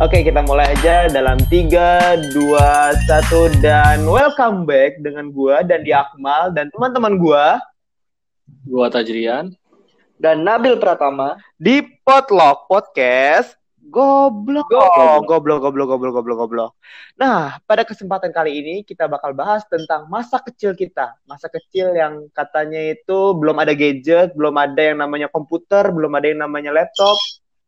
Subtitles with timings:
[0.00, 5.92] Oke, kita mulai aja dalam 3, 2, 1, dan welcome back dengan gua dan di
[5.92, 7.60] Akmal dan teman-teman gua.
[8.64, 9.52] Gua Tajrian.
[10.16, 11.36] Dan Nabil Pratama.
[11.60, 13.60] Di Potluck Podcast.
[13.76, 14.72] Goblok.
[14.72, 15.28] Goblok.
[15.28, 16.70] goblok, goblok, goblok, goblok, goblok.
[17.20, 21.12] Nah, pada kesempatan kali ini kita bakal bahas tentang masa kecil kita.
[21.28, 26.24] Masa kecil yang katanya itu belum ada gadget, belum ada yang namanya komputer, belum ada
[26.24, 27.20] yang namanya laptop,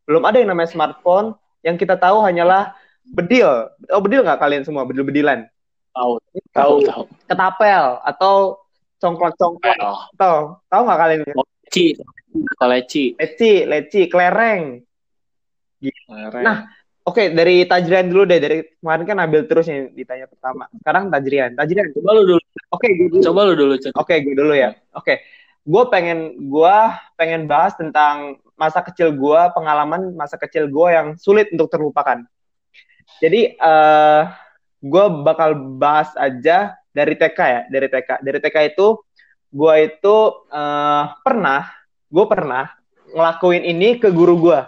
[0.08, 1.36] belum ada yang namanya smartphone.
[1.62, 2.74] Yang kita tahu hanyalah
[3.06, 3.70] bedil.
[3.90, 4.86] Oh, bedil nggak kalian semua?
[4.86, 5.46] Bedil-bedilan.
[5.92, 6.12] Tahu,
[6.52, 6.74] Tahu.
[6.86, 7.02] tahu.
[7.30, 8.58] Ketapel atau
[8.98, 9.78] congklak-congklak.
[10.18, 10.38] Tahu?
[10.66, 11.20] Tahu nggak kalian?
[11.26, 11.86] leci.
[12.60, 13.04] Leci.
[13.16, 14.82] Leci, leci, kelereng.
[15.82, 16.44] Keren.
[16.46, 16.58] Nah,
[17.02, 18.38] Oke, dari Tajrian dulu deh.
[18.38, 20.70] Dari kemarin kan Nabil terus yang ditanya pertama.
[20.70, 21.58] Sekarang Tajrian.
[21.58, 21.90] Tajrian.
[21.98, 22.42] coba lu dulu.
[22.70, 23.22] Oke, gue dulu.
[23.26, 23.74] Coba lu dulu.
[23.98, 24.70] Oke, gue dulu ya.
[24.94, 25.18] Oke,
[25.62, 26.76] gue pengen gue
[27.14, 32.22] pengen bahas tentang masa kecil gue, pengalaman masa kecil gue yang sulit untuk terlupakan.
[33.18, 34.22] Jadi, eh
[34.82, 38.10] gue bakal bahas aja dari TK ya, dari TK.
[38.22, 39.02] Dari TK itu,
[39.50, 40.16] gue itu
[40.50, 41.70] eh pernah,
[42.10, 42.70] gue pernah
[43.12, 44.60] ngelakuin ini ke guru gue.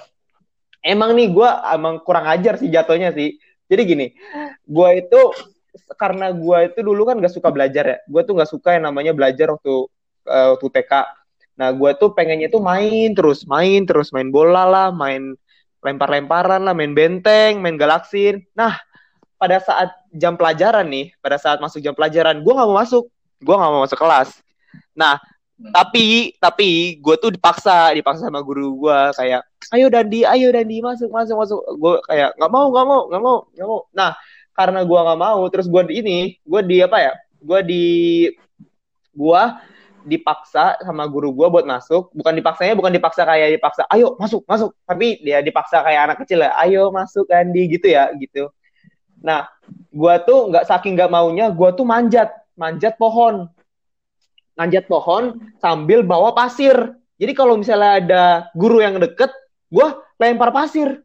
[0.85, 3.39] Emang nih gue emang kurang ajar sih jatuhnya sih.
[3.65, 4.07] Jadi gini,
[4.69, 5.21] gue itu
[5.97, 7.99] karena gue itu dulu kan gak suka belajar ya.
[8.05, 9.89] Gue tuh gak suka yang namanya belajar waktu
[10.29, 10.93] eh, waktu TK.
[11.55, 15.39] Nah, gue tuh pengennya tuh main terus, main terus, main bola lah, main
[15.85, 18.43] lempar-lemparan lah, main benteng, main galaksin.
[18.59, 18.75] Nah,
[19.39, 23.05] pada saat jam pelajaran nih, pada saat masuk jam pelajaran, gue nggak mau masuk,
[23.39, 24.31] gue nggak mau masuk kelas.
[24.97, 25.21] Nah,
[25.71, 31.13] tapi tapi gue tuh dipaksa, dipaksa sama guru gue kayak, ayo Dandi, ayo Dandi masuk,
[31.13, 31.61] masuk, masuk.
[31.79, 33.81] Gue kayak nggak mau, nggak mau, nggak mau, nggak mau.
[33.95, 34.11] Nah,
[34.57, 37.13] karena gue nggak mau, terus gue di ini, gue di apa ya?
[37.45, 37.85] Gue di
[39.15, 39.43] gue
[40.05, 42.13] dipaksa sama guru gue buat masuk.
[42.13, 44.77] Bukan dipaksanya bukan dipaksa kayak dipaksa ayo masuk masuk.
[44.85, 48.53] Tapi dia dipaksa kayak anak kecil ya ayo masuk Andi gitu ya gitu.
[49.25, 49.49] Nah
[49.91, 52.31] gue tuh nggak saking nggak maunya gue tuh manjat.
[52.55, 53.51] Manjat pohon.
[54.55, 56.77] Manjat pohon sambil bawa pasir.
[57.19, 58.23] Jadi kalau misalnya ada
[58.55, 59.33] guru yang deket
[59.73, 59.87] gue
[60.21, 61.03] lempar pasir.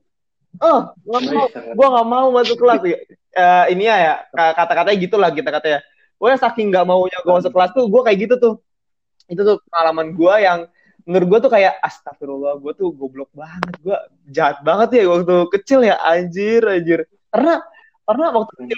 [0.60, 2.84] Oh nggak mau gue nggak mau masuk kelas.
[3.30, 4.14] Eh, ini ya, ya
[4.54, 5.80] kata-katanya gitulah kita katanya.
[6.20, 8.56] Gue saking nggak maunya gue masuk kelas tuh gue kayak gitu tuh
[9.30, 10.60] itu tuh pengalaman gue yang
[11.10, 13.98] menurut gue tuh kayak astagfirullah gue tuh goblok banget gue
[14.30, 17.06] jahat banget ya waktu kecil ya anjir anjir.
[17.34, 17.62] Karena
[18.06, 18.78] karena waktu kecil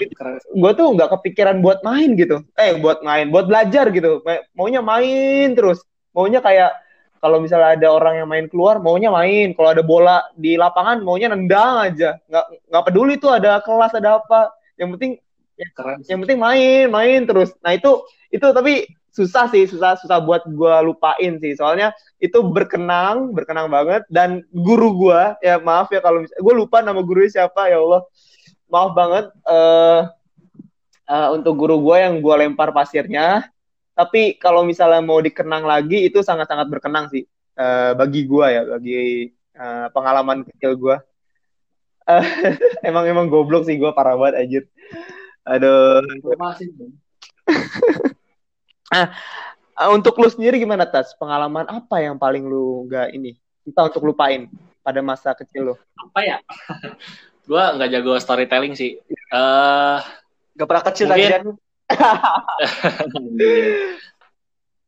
[0.56, 2.44] gue tuh nggak kepikiran buat main gitu.
[2.60, 4.24] Eh buat main buat belajar gitu.
[4.28, 5.84] Ma- maunya main terus.
[6.12, 6.76] Maunya kayak
[7.22, 9.52] kalau misalnya ada orang yang main keluar maunya main.
[9.56, 12.20] Kalau ada bola di lapangan maunya nendang aja.
[12.32, 14.56] Nggak nggak peduli tuh ada kelas ada apa.
[14.80, 15.12] Yang penting
[15.78, 16.02] Keren.
[16.10, 17.52] yang penting main main terus.
[17.60, 21.54] Nah itu itu tapi susah sih susah susah buat gue lupain sih.
[21.56, 24.04] Soalnya itu berkenang berkenang banget.
[24.08, 28.02] Dan guru gue ya maaf ya kalau gue lupa nama gurunya siapa ya Allah.
[28.72, 30.02] Maaf banget eh
[31.12, 33.48] eh, untuk guru gue yang gue lempar pasirnya.
[33.92, 37.28] Tapi kalau misalnya mau dikenang lagi itu sangat sangat berkenang sih
[37.60, 40.96] eh, bagi gue ya bagi eh, pengalaman kecil gue
[42.10, 42.24] Eh,
[42.90, 44.64] emang emang goblok sih gue parah banget anjir.
[45.46, 46.02] Aduh.
[46.18, 46.66] Informasi.
[48.91, 49.07] Eh,
[49.96, 51.16] untuk lu sendiri gimana tas?
[51.16, 54.52] Pengalaman apa yang paling lu nggak ini kita untuk lupain
[54.84, 55.75] pada masa kecil lu?
[55.96, 56.38] Apa ya?
[57.50, 59.00] gua nggak jago storytelling sih.
[59.07, 60.00] Eh,
[60.52, 61.47] Gak pernah kecil Mungkin- Tajrian.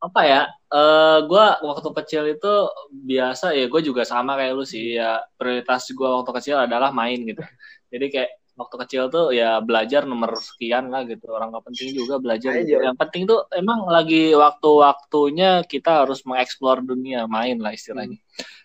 [0.04, 0.42] apa ya?
[0.68, 2.54] Eh, gua waktu kecil itu
[2.92, 5.00] biasa ya, gue juga sama kayak lu sih.
[5.00, 7.40] Ya prioritas gua waktu kecil adalah main gitu.
[7.88, 11.30] Jadi kayak waktu kecil tuh ya belajar nomor sekian lah gitu.
[11.34, 12.54] Orang nggak penting juga belajar.
[12.62, 12.82] gitu.
[12.82, 18.18] Yang penting tuh emang lagi waktu-waktunya kita harus mengeksplor dunia, main lah istilahnya.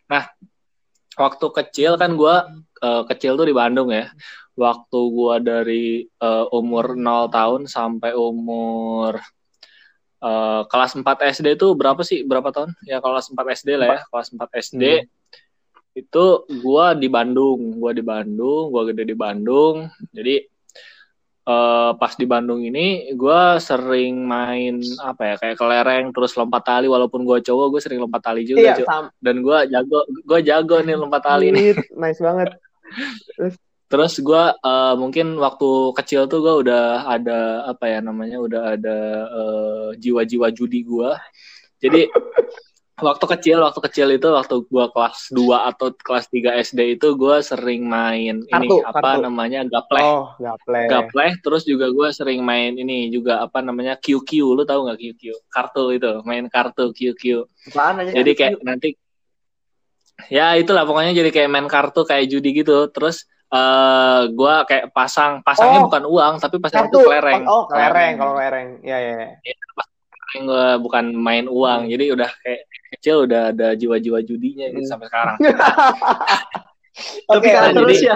[0.09, 0.29] Nah,
[1.17, 2.49] waktu kecil kan gua
[2.85, 4.13] eh, kecil tuh di Bandung ya.
[4.59, 9.17] Waktu gua dari eh, umur 0 tahun sampai umur
[10.21, 12.29] eh, kelas 4 SD itu berapa sih?
[12.29, 12.77] Berapa tahun?
[12.85, 14.01] Ya kelas 4 SD lah ya.
[14.13, 14.85] Kelas 4 SD
[15.99, 16.27] itu
[16.63, 17.83] gua di Bandung.
[17.83, 19.91] Gua di Bandung, gua gede di Bandung.
[20.15, 20.47] Jadi
[21.49, 26.87] eh, pas di Bandung ini gua sering main apa ya kayak kelereng terus lompat tali
[26.87, 30.95] walaupun gua cowok gue sering lompat tali juga Iya, dan gua jago gua jago nih
[30.95, 32.55] lompat tali nih nice banget.
[33.89, 34.45] Terus gue
[35.01, 38.99] mungkin waktu kecil tuh gue udah ada apa ya namanya udah ada
[39.33, 41.11] eh, jiwa-jiwa judi gue.
[41.81, 42.05] Jadi
[42.99, 47.37] waktu kecil waktu kecil itu waktu gue kelas 2 atau kelas 3 SD itu gue
[47.41, 49.23] sering main ini Kartu, apa kartu.
[49.23, 50.03] namanya gapleh.
[50.03, 50.83] Oh, gaple.
[50.87, 55.23] Gapleh terus juga gue sering main ini juga apa namanya QQ lu tahu nggak QQ
[55.47, 57.23] kartu itu main kartu QQ
[57.71, 58.11] Apaan aja?
[58.13, 58.99] jadi kayak nanti
[60.29, 65.41] ya itulah pokoknya jadi kayak main kartu kayak judi gitu terus eh gue kayak pasang
[65.41, 65.87] pasangnya Oh.
[65.89, 66.99] bukan uang tapi pasangnya Kartu.
[67.01, 68.69] itu kelereng Oh, kelereng, kalau kelereng.
[68.85, 69.15] Iya, iya.
[69.41, 69.55] iya.
[70.31, 74.91] Gue bukan main uang jadi udah kayak kecil udah ada jiwa-jiwa judinya gitu Hmm.
[74.91, 75.37] sampai sekarang
[76.99, 78.15] Tapi Oke, karena jadi- terus ya.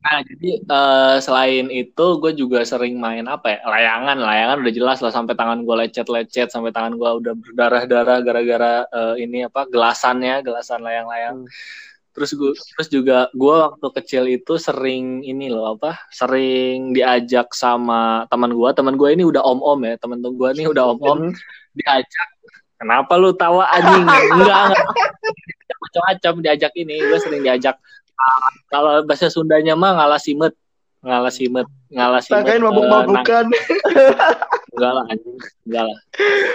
[0.00, 3.58] Nah, jadi eh, selain itu gue juga sering main apa ya?
[3.62, 8.72] Layangan, layangan udah jelas lah sampai tangan gue lecet-lecet, sampai tangan gue udah berdarah-darah gara-gara
[8.88, 9.68] eh, ini apa?
[9.68, 11.44] gelasannya, gelasan layang-layang.
[11.44, 11.52] Hmm.
[12.20, 15.96] Terus gue terus juga gue waktu kecil itu sering ini loh apa?
[16.12, 20.92] Sering diajak sama teman gue, teman gue ini udah om-om ya, teman gue ini udah
[20.92, 21.34] om-om Hmm.
[21.72, 22.28] diajak.
[22.76, 24.04] Kenapa lu tawa anjing?
[24.36, 24.86] Enggak, enggak.
[25.80, 27.80] Macam-macam diajak ini, gue sering diajak.
[28.68, 30.52] Kalau bahasa Sundanya mah ngalah simet,
[31.00, 32.44] ngalah simet, ngalah simet.
[32.52, 33.48] Eh, mabuk-mabukan.
[34.80, 35.36] Enggak lah, anjing.
[35.68, 35.98] enggak lah.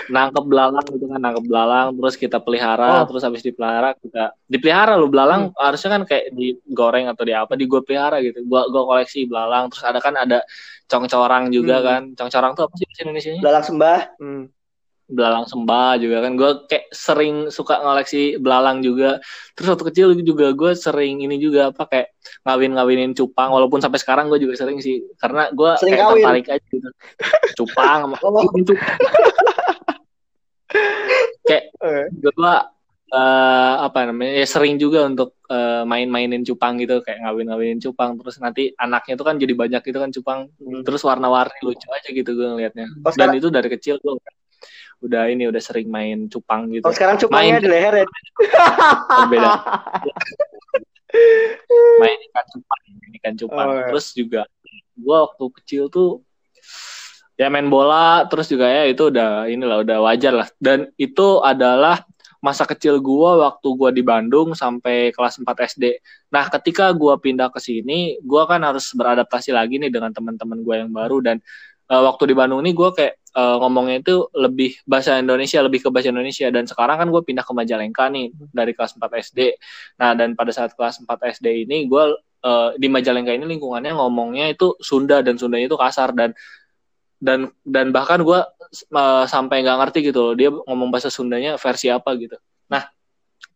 [0.10, 3.06] Nangkep belalang gitu kan, nangkep belalang, terus kita pelihara, Oh.
[3.06, 7.66] terus habis dipelihara kita dipelihara lo belalang harusnya kan kayak digoreng atau di apa, di
[7.70, 8.42] gue pelihara gitu.
[8.50, 10.42] Gua gua koleksi belalang, terus ada kan ada
[10.86, 11.86] congcorang juga Hmm.
[11.86, 12.02] kan.
[12.18, 13.42] Congcorang tuh apa sih bahasa Indonesia-nya?
[13.46, 14.00] Belalang sembah.
[14.18, 14.44] Hmm.
[15.06, 16.34] Belalang sembah juga kan.
[16.34, 19.22] Gue kayak sering suka ngoleksi belalang juga.
[19.54, 22.08] Terus waktu kecil juga gue sering ini juga apa kayak
[22.44, 23.54] ngawin-ngawinin cupang.
[23.54, 26.90] Walaupun sampai sekarang gue juga sering sih karena gue Sering kayak tertarik aja gitu.
[27.62, 28.44] Cupang sama Oh.
[28.50, 28.98] cupang.
[31.46, 32.06] Kayak Eh.
[32.10, 32.34] gue
[33.16, 37.06] eh, apa namanya ya sering juga untuk eh, main-mainin cupang gitu.
[37.06, 38.18] Kayak ngawin-ngawinin cupang.
[38.18, 40.40] Terus nanti anaknya tuh kan jadi banyak gitu kan cupang.
[40.82, 44.14] Terus warna-warni lucu aja gitu gue ngelihatnya Oh, dan itu dari kecil gue
[45.06, 47.64] udah ini udah sering main cupang gitu oh, sekarang cupangnya Main.
[47.64, 48.06] di leher ya.
[49.16, 49.52] Oh, beda
[52.02, 53.88] main ikan cupang main ikan cupang Oh, iya.
[53.94, 54.42] terus juga
[54.98, 56.26] gua waktu kecil tuh
[57.36, 62.04] ya main bola terus juga ya itu udah inilah udah wajar lah dan itu adalah
[62.44, 65.98] masa kecil gua waktu gua di Bandung sampai kelas 4 SD.
[66.30, 70.86] Nah, ketika gua pindah ke sini, gua kan harus beradaptasi lagi nih dengan teman-teman gua
[70.86, 71.42] yang baru dan
[71.90, 75.90] eh, waktu di Bandung ini gua kayak eh, ngomongnya itu lebih bahasa Indonesia, lebih ke
[75.92, 79.40] bahasa Indonesia dan sekarang kan gue pindah ke Majalengka nih dari kelas 4 SD.
[80.00, 82.04] Nah, dan pada saat kelas 4 SD ini gue
[82.46, 86.32] eh, di Majalengka ini lingkungannya ngomongnya itu Sunda dan Sundanya itu kasar dan
[87.20, 88.40] dan dan bahkan gue
[89.26, 92.36] sampai nggak ngerti gitu loh dia ngomong bahasa Sundanya versi apa gitu.
[92.68, 92.84] Nah,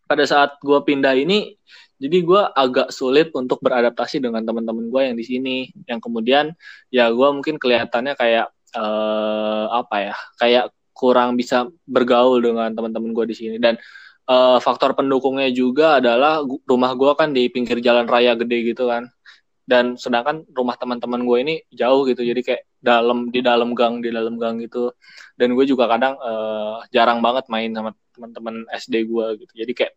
[0.10, 1.60] pada saat gue pindah ini
[2.00, 6.56] jadi gue agak sulit untuk beradaptasi dengan teman-teman gue yang di sini yang kemudian
[6.88, 10.66] ya gue mungkin kelihatannya kayak eh, apa ya kayak
[11.00, 13.56] kurang bisa bergaul dengan teman-teman gue di sini.
[13.56, 13.80] Dan
[14.28, 19.08] eh, faktor pendukungnya juga adalah rumah gue kan di pinggir jalan raya gede gitu kan.
[19.70, 24.10] Dan sedangkan rumah teman-teman gue ini jauh gitu jadi kayak dalam di dalam gang di
[24.12, 24.92] dalam gang gitu.
[25.40, 29.54] Dan gue juga kadang eh, jarang banget main sama teman-teman SD gue gitu.
[29.56, 29.94] Jadi kayak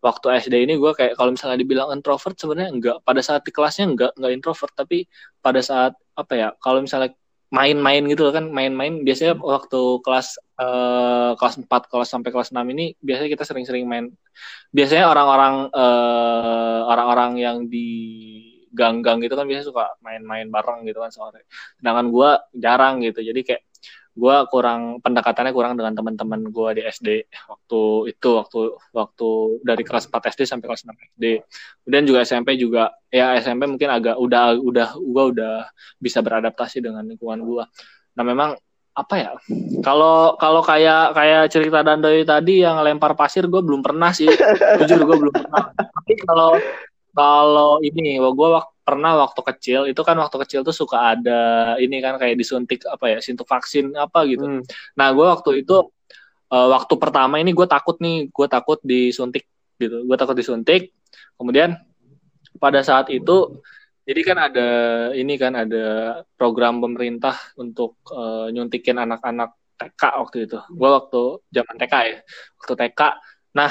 [0.00, 2.96] waktu SD ini gue kayak kalau misalnya dibilang introvert sebenarnya enggak.
[3.06, 4.72] Pada saat di kelasnya enggak enggak introvert.
[4.74, 5.06] Tapi
[5.44, 7.14] pada saat apa ya kalau misalnya
[7.50, 9.02] main-main gitu kan main-main.
[9.02, 14.06] Biasanya waktu kelas eh, kelas 4 kelas sampai kelas 6 ini biasanya kita sering-sering main.
[14.70, 17.88] Biasanya orang-orang eh, orang-orang yang di
[18.70, 21.46] gang-gang gitu kan biasanya suka main-main bareng gitu kan sore.
[21.78, 23.20] Sedangkan gue jarang gitu.
[23.22, 23.62] Jadi kayak
[24.20, 27.08] gue kurang pendekatannya kurang dengan teman-teman gue di SD
[27.48, 27.80] waktu
[28.12, 28.58] itu waktu
[28.92, 29.28] waktu
[29.64, 31.24] dari kelas 4 SD sampai kelas 6 SD
[31.80, 35.54] kemudian juga SMP juga ya SMP mungkin agak udah udah gue udah
[35.96, 37.64] bisa beradaptasi dengan lingkungan gue
[38.12, 38.52] nah memang
[38.90, 39.32] apa ya
[39.80, 44.28] kalau kalau kayak kayak cerita Dandoy tadi yang lempar pasir gue belum pernah sih.
[44.82, 45.72] Jujur gue belum pernah.
[45.72, 46.58] Tapi kalau
[47.14, 51.40] kalau ini gue wak- pernah waktu kecil itu kan waktu kecil tuh suka ada
[51.78, 54.66] ini kan kayak disuntik apa ya suntik vaksin apa gitu Hmm.
[54.98, 55.76] Nah, gue waktu itu
[56.50, 59.46] eh, waktu pertama ini gue takut nih, gue takut disuntik
[59.78, 60.90] gitu, gue takut disuntik.
[61.38, 61.78] Kemudian
[62.58, 63.62] pada saat itu,
[64.02, 64.68] jadi kan ada
[65.14, 65.86] ini kan ada
[66.34, 70.58] program pemerintah untuk eh, nyuntikin anak-anak TK waktu itu.
[70.74, 71.22] Gue waktu
[71.54, 72.18] zaman TK ya,
[72.58, 73.00] waktu TK.
[73.54, 73.70] Nah,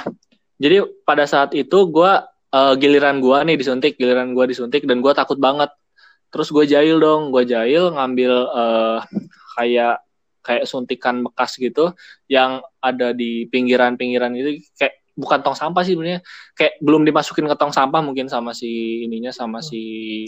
[0.55, 2.11] jadi pada saat itu gue
[2.53, 5.69] eh, giliran gue nih disuntik, giliran gue disuntik dan gue takut banget.
[6.29, 8.99] Terus gue jahil dong, gue jahil ngambil eh,
[9.57, 9.95] kayak
[10.39, 11.93] kayak suntikan bekas gitu
[12.31, 16.23] yang ada di pinggiran-pinggiran itu kayak bukan tong sampah sih sebenarnya
[16.55, 20.25] kayak belum dimasukin ke tong sampah mungkin sama si ininya sama si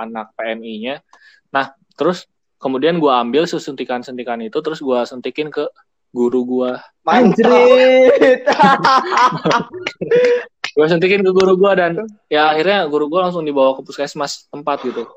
[0.00, 1.04] anak PMI-nya.
[1.52, 2.26] Nah, terus
[2.56, 5.68] kemudian gua ambil suntikan-suntikan itu terus gua suntikin ke
[6.10, 6.80] guru gua.
[7.06, 8.42] Anjrit.
[10.76, 14.84] Gua suntikin ke guru gua dan ya akhirnya guru gua langsung dibawa ke puskesmas tempat
[14.84, 15.08] gitu.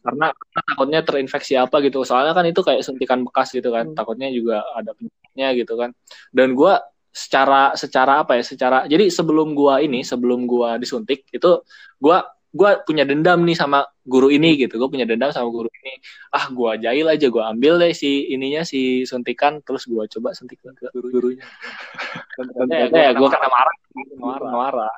[0.00, 2.00] Karena, karena takutnya terinfeksi apa gitu.
[2.08, 3.92] Soalnya kan itu kayak suntikan bekas gitu kan.
[3.92, 3.96] Hmm.
[3.98, 5.92] Takutnya juga ada penyakitnya gitu kan.
[6.32, 6.80] Dan gua
[7.12, 11.60] secara secara apa ya secara jadi sebelum gua ini sebelum gua disuntik itu
[12.00, 12.24] gua
[12.54, 14.80] gua punya dendam nih sama guru ini gitu.
[14.80, 16.00] Gua punya dendam sama guru ini.
[16.32, 20.72] Ah gua jahil aja gua ambil deh si ininya si suntikan terus gua coba suntikan
[20.76, 21.46] ke guru gurunya.
[22.68, 23.76] Ya, ya gua kena marah.
[24.16, 24.50] marah.
[24.52, 24.96] Marah.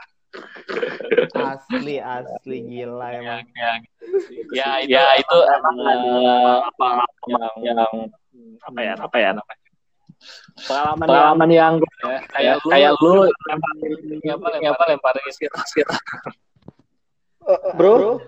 [1.35, 3.43] Asli asli gila emang.
[3.59, 3.73] ya,
[4.55, 5.77] ya, ya, ya itu emang
[6.71, 6.87] apa
[7.27, 7.93] yang, yang
[8.63, 9.71] apa ya apa ya namanya?
[10.69, 15.25] Pengalaman, pengalaman yang, yang ya, kayak kayak lu lemparin apa apa lemparin
[17.77, 18.21] bro.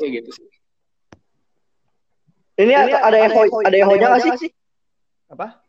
[0.00, 0.48] Gitu sih
[2.58, 4.32] ini, ini ada, ada eho ada ehonya nggak sih?
[4.46, 4.50] sih?
[5.30, 5.62] Apa?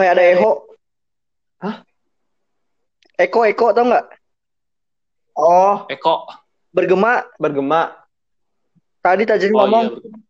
[0.00, 0.52] Kayak ada eho.
[1.60, 1.76] Hah?
[3.20, 4.06] Eko eko tau nggak?
[5.36, 5.84] Oh.
[5.92, 6.24] Eko.
[6.72, 7.28] Bergema.
[7.36, 8.00] Bergema.
[9.04, 9.84] Tadi Tajin oh, ngomong.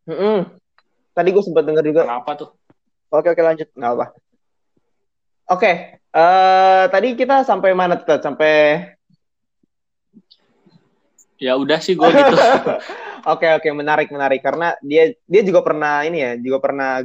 [0.07, 0.39] iya, mm -mm.
[1.15, 2.03] tadi gue sempat dengar juga.
[2.03, 2.51] Kenapa tuh?
[3.15, 3.71] Oke oke lanjut.
[3.79, 4.07] Nggak apa.
[5.51, 5.73] Oke,
[6.15, 8.23] uh, tadi kita sampai mana tuh?
[8.23, 8.87] Sampai
[11.41, 12.37] ya udah sih gue gitu.
[13.33, 17.01] oke oke menarik menarik karena dia dia juga pernah ini ya juga pernah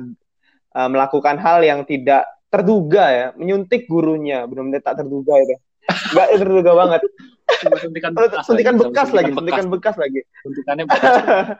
[0.76, 6.72] uh, melakukan hal yang tidak terduga ya menyuntik gurunya benar-benar tak terduga itu nggak terduga
[6.76, 7.02] banget
[7.62, 10.22] suntikan bekas, suntikan bekas lagi, suntikan bekas lagi.
[10.42, 11.14] Suntikannya bekas.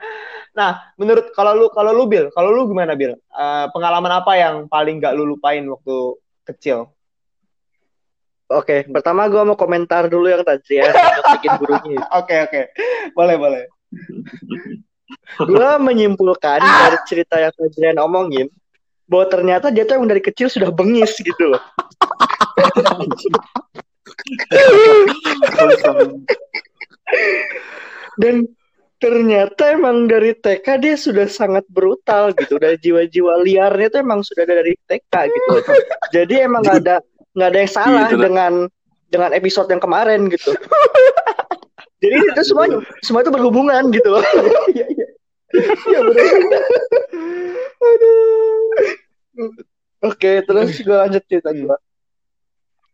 [0.58, 3.14] nah, menurut kalau lu kalau lu Bil, kalau lu gimana Bil?
[3.30, 6.90] Uh, pengalaman apa yang paling gak lu lupain waktu kecil?
[8.46, 10.94] Oke, pertama gue mau komentar dulu yang tadi ya,
[11.34, 11.98] bikin gurunya.
[12.14, 12.70] Oke oke,
[13.10, 13.64] boleh boleh.
[15.42, 16.86] gue menyimpulkan ah.
[16.86, 18.46] dari cerita yang Adrian omongin
[19.10, 21.62] bahwa ternyata dia tuh yang dari kecil sudah bengis gitu loh.
[28.16, 28.46] Dan
[28.96, 32.58] ternyata emang dari TK dia sudah sangat brutal gitu.
[32.58, 35.54] Dari jiwa-jiwa liarnya tuh emang sudah ada dari TK gitu.
[36.14, 37.02] Jadi emang ada
[37.36, 38.52] nggak ada yang salah gitu dengan
[39.12, 40.56] dengan episode yang kemarin gitu.
[42.02, 42.66] Jadi itu semua
[43.04, 44.24] semua itu berhubungan gitu loh.
[44.72, 45.06] Iya iya.
[45.56, 45.98] Iya
[50.04, 51.76] Oke, terus gue lanjut cerita gue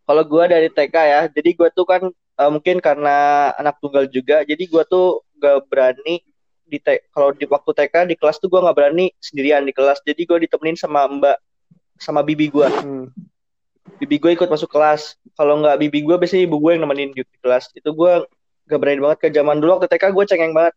[0.06, 4.42] kalau gue dari TK ya jadi gue tuh kan uh, mungkin karena anak tunggal juga
[4.42, 6.22] jadi gue tuh gak berani
[6.66, 6.78] di
[7.12, 10.38] kalau di waktu TK di kelas tuh gue nggak berani sendirian di kelas jadi gue
[10.48, 11.36] ditemenin sama mbak
[12.00, 13.12] sama bibi gue hmm.
[14.02, 15.14] Bibi gue ikut masuk kelas.
[15.38, 17.70] Kalau nggak bibi gue biasanya ibu gue yang nemenin di kelas.
[17.70, 18.26] Itu gue
[18.66, 19.78] gak berani banget ke zaman dulu.
[19.78, 20.74] Waktu TK gue cengeng banget.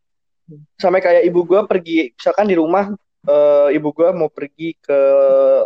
[0.77, 2.94] Sampai kayak ibu gue pergi misalkan di rumah
[3.25, 5.00] uh, ibu gue mau pergi ke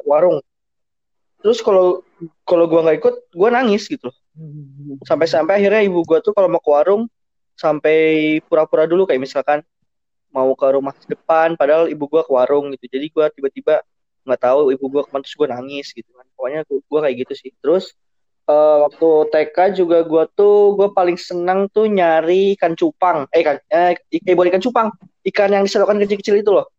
[0.07, 0.39] warung.
[1.43, 1.99] Terus kalau
[2.47, 4.07] kalau gue nggak ikut gue nangis gitu.
[5.03, 7.11] Sampai-sampai akhirnya ibu gue tuh kalau mau ke warung
[7.59, 9.03] sampai pura-pura dulu.
[9.03, 9.59] Kayak misalkan
[10.31, 12.87] mau ke rumah depan padahal ibu gue ke warung gitu.
[12.87, 13.83] Jadi gue tiba-tiba
[14.29, 17.33] nggak tahu ibu gue ke mana terus gue nangis gitu kan pokoknya gue kayak gitu
[17.33, 17.97] sih terus
[18.45, 23.57] uh, waktu TK juga gue tuh gue paling senang tuh nyari ikan cupang eh ikan
[23.73, 24.87] eh, eh bukan ikan cupang
[25.33, 26.69] ikan yang diselokan kecil-kecil itu loh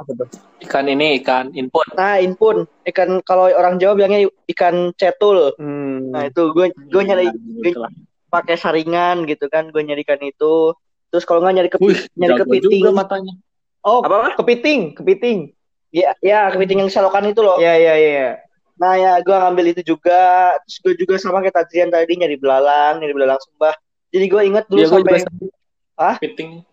[0.00, 0.28] apa tuh?
[0.64, 1.84] Ikan ini ikan input.
[1.92, 2.64] Nah, input.
[2.88, 5.52] Ikan kalau orang Jawa bilangnya ikan cetul.
[5.60, 6.08] Hmm.
[6.08, 7.28] Nah, itu gue gue nyari
[7.60, 7.84] gitu
[8.32, 10.72] pakai saringan gitu kan, gue nyari ikan itu.
[11.12, 13.34] Terus kalau nggak nyari kepi, Wih, nyari kepiting juga matanya.
[13.84, 14.38] Oh, apa?
[14.40, 15.52] Kepiting, kepiting.
[15.90, 17.58] Iya, ya, kepiting yang selokan itu loh.
[17.58, 18.30] Iya, iya, iya.
[18.78, 20.54] Nah, ya gue ngambil itu juga.
[20.64, 23.74] Terus gue juga sama kayak Tadrian tadi nyari belalang, nyari belalang sembah.
[24.10, 25.22] Jadi gue inget dulu ya, sampai
[26.00, 26.64] ah kepiting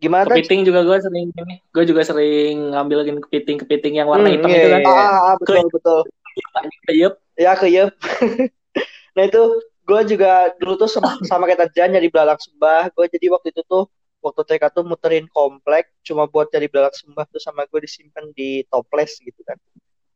[0.00, 1.60] Gimana kepiting juga gue sering ini.
[1.76, 4.80] Gue juga sering ngambilin kepiting-kepiting yang warna hmm, hitam iya, itu kan.
[4.80, 4.88] Iya.
[4.88, 6.00] Ah, ah, betul ke, betul.
[6.88, 7.14] Keyep.
[7.36, 7.90] Ya keyep.
[9.16, 12.96] nah itu gue juga dulu tuh sama, sama kayak Tajan jadi belalang sembah.
[12.96, 17.26] Gue jadi waktu itu tuh waktu TK tuh muterin komplek cuma buat jadi belalang sembah
[17.28, 19.56] tuh sama gue disimpan di toples gitu kan.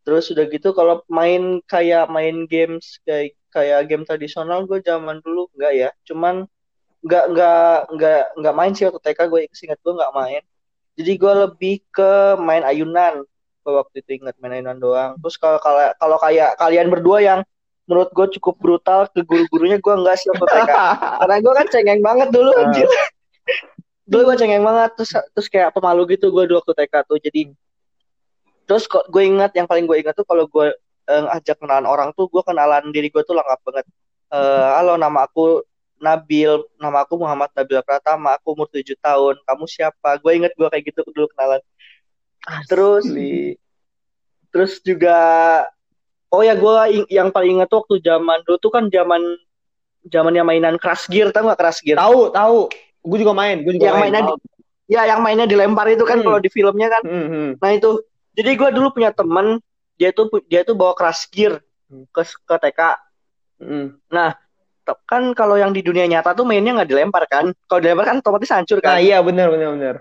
[0.04, 5.48] Terus udah gitu kalau main kayak main games kayak kayak game tradisional gue zaman dulu
[5.56, 5.90] enggak ya.
[6.04, 6.44] Cuman
[7.04, 10.42] nggak nggak nggak nggak main sih waktu TK gue ingat gue nggak main
[10.96, 13.28] jadi gue lebih ke main ayunan
[13.60, 17.40] gue waktu itu ingat main ayunan doang terus kalau kalau kalau kayak kalian berdua yang
[17.84, 20.72] menurut gue cukup brutal ke guru-gurunya gue nggak sih waktu TK
[21.20, 22.60] karena gue kan cengeng banget dulu ah.
[22.64, 22.88] anjir
[24.04, 27.40] dulu gue cengeng banget terus terus kayak pemalu gitu gue dulu waktu TK tuh jadi
[28.68, 30.76] terus kok gue ingat yang paling gue ingat tuh kalau gue
[31.08, 33.86] uh, ajak kenalan orang tuh gue kenalan diri gue tuh lengkap banget
[34.32, 39.64] uh, halo nama aku Nabil, nama aku Muhammad Nabil Pratama, aku umur 7 tahun, kamu
[39.64, 40.20] siapa?
[40.20, 41.62] Gue inget gue kayak gitu dulu kenalan.
[42.44, 42.66] Asli.
[42.68, 43.04] Terus
[44.52, 45.18] terus juga
[46.28, 49.22] oh ya gue yang paling inget tuh waktu zaman dulu tuh kan zaman
[50.12, 51.96] zamannya mainan Crash Gear, tahu gak Crash Gear?
[51.96, 52.68] Tahu, tahu.
[53.04, 54.12] Gue juga main, gue juga yang main.
[54.12, 54.34] Mainnya,
[54.88, 56.26] ya yang mainnya dilempar itu kan hmm.
[56.26, 57.02] kalau di filmnya kan.
[57.04, 57.50] Hmm, hmm.
[57.60, 58.00] Nah itu.
[58.34, 59.62] Jadi gue dulu punya temen,
[59.94, 61.62] dia tuh dia tuh bawa Crash Gear
[62.10, 62.80] ke ke TK.
[63.62, 63.86] Mm.
[64.84, 67.54] T- Kan kalau yang di dunia nyata tuh mainnya nggak dilempar kan?
[67.70, 69.00] Kalau dilempar kan otomatis hancur Nah kan?
[69.00, 69.96] iya benar benar benar.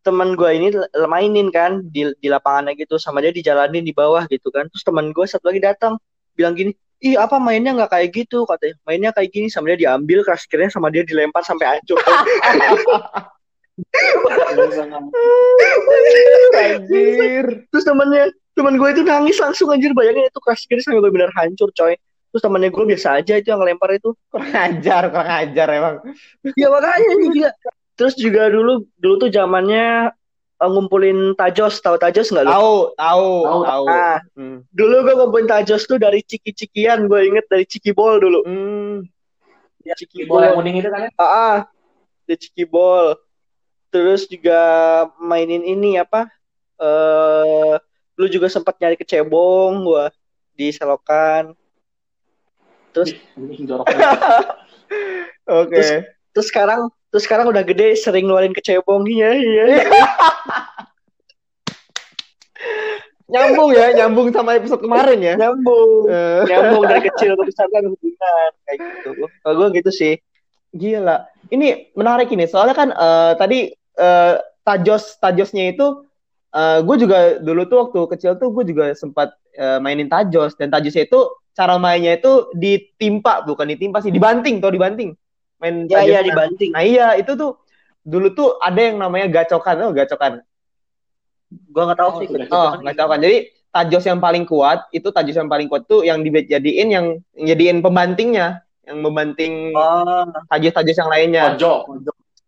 [0.00, 0.72] Temen gue ini
[1.04, 4.66] mainin kan di di lapangannya gitu sama dia dijalanin di bawah gitu kan.
[4.72, 6.00] Terus teman gue satu lagi datang
[6.32, 8.76] bilang gini, ih apa mainnya nggak kayak gitu katanya.
[8.84, 11.98] Mainnya kayak gini sama dia diambil keras kiranya sama dia dilempar sampai hancur.
[16.60, 17.44] Anjir.
[17.72, 21.72] Terus temennya temen gue itu nangis langsung anjir bayangin itu keras kiranya sampai benar hancur
[21.72, 21.96] coy.
[22.30, 24.14] Terus temennya gue biasa aja itu yang ngelempar itu.
[24.28, 25.94] Kurang ajar, kurang ajar emang.
[26.54, 27.50] Ya makanya ini gila.
[27.98, 30.12] Terus juga dulu dulu tuh zamannya
[30.68, 32.52] ngumpulin tajos, tahu tajos nggak lu?
[32.52, 33.28] Tahu, tahu,
[33.64, 33.84] Tahu.
[33.88, 34.58] Nah, Hmm.
[34.68, 38.44] dulu gue ngumpulin tajos tuh dari ciki-cikian, gue inget dari Cikibol dulu.
[38.44, 39.08] Hmm.
[39.80, 39.96] Ya,
[40.28, 41.10] Bola yang kuning itu kan ya?
[41.16, 41.56] Ah, ah,
[42.28, 43.16] di Cikibol.
[43.88, 44.60] Terus juga
[45.16, 46.28] mainin ini apa?
[46.76, 47.74] Eh,
[48.12, 50.04] dulu juga sempat nyari kecebong gue
[50.52, 51.56] di selokan.
[52.92, 53.16] Terus.
[55.48, 55.72] Oke.
[55.72, 59.64] Terus- terus sekarang terus sekarang udah gede sering ngeluarin kecebong iya iya.
[63.30, 65.34] Nyambung ya, nyambung sama episode kemarin ya.
[65.38, 66.10] Nyambung.
[66.10, 69.10] Eh, Nyambung dari kecil ke besar kan hubungan kayak gitu.
[69.46, 70.14] Kalau gue gitu sih.
[70.74, 71.30] gila.
[71.50, 72.50] Ini menarik ini.
[72.50, 74.34] Soalnya kan eh, tadi eh,
[74.66, 76.06] tajos tajosnya itu
[76.82, 81.06] gue juga dulu tuh waktu kecil tuh gue juga sempat eh, mainin tajos dan tajosnya
[81.06, 85.14] itu cara mainnya itu ditimpa bukan ditimpa sih dibanting tuh dibanting
[85.60, 86.10] main Ya tajos.
[86.10, 86.70] ya dibanting.
[86.72, 87.60] Nah iya itu tuh
[88.00, 90.32] dulu tuh ada yang namanya gacokan tuh gacokan.
[91.50, 92.26] Gue nggak tahu Oh, sih.
[92.26, 92.46] sudah.
[92.48, 93.18] Oh, gacokan.
[93.20, 93.36] Jadi
[93.70, 98.62] tajos yang paling kuat itu tajos yang paling kuat tuh yang dijadiin yang jadiin pembantingnya,
[98.82, 101.54] yang membanting Oh, tajos-tajos yang lainnya.
[101.54, 101.86] Kojo.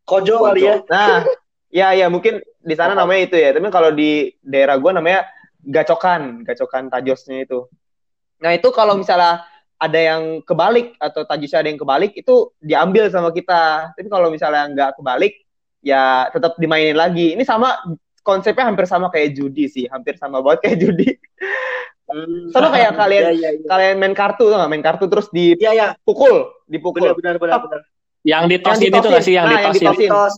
[0.02, 0.74] kojo kali ya.
[0.86, 1.22] Nah,
[1.68, 3.50] ya ya mungkin di sana namanya itu ya.
[3.50, 5.26] Tapi kalau di daerah gua namanya
[5.62, 7.66] gacokan, gacokan tajosnya itu.
[8.42, 9.46] Nah, itu kalau misalnya
[9.82, 13.90] ada yang kebalik atau tajusnya ada yang kebalik itu diambil sama kita.
[13.98, 15.34] Tapi kalau misalnya nggak kebalik
[15.82, 17.34] ya tetap dimainin lagi.
[17.34, 17.74] Ini sama
[18.22, 21.08] konsepnya hampir sama kayak judi sih, hampir sama banget kayak judi.
[22.06, 22.46] Hmm.
[22.54, 23.66] Sama kayak kalian Ya ya ya.
[23.66, 24.70] kalian main kartu tuh nggak?
[24.70, 25.86] Main kartu terus Ya ya.
[25.98, 27.02] dipukul, dipukul.
[27.18, 27.80] Benar benar benar benar.
[28.22, 29.34] Yang ditosin Yang itu nggak sih?
[29.34, 29.86] Yang Nah, yang ditosin.
[29.98, 30.10] ditosin.
[30.14, 30.34] Tos.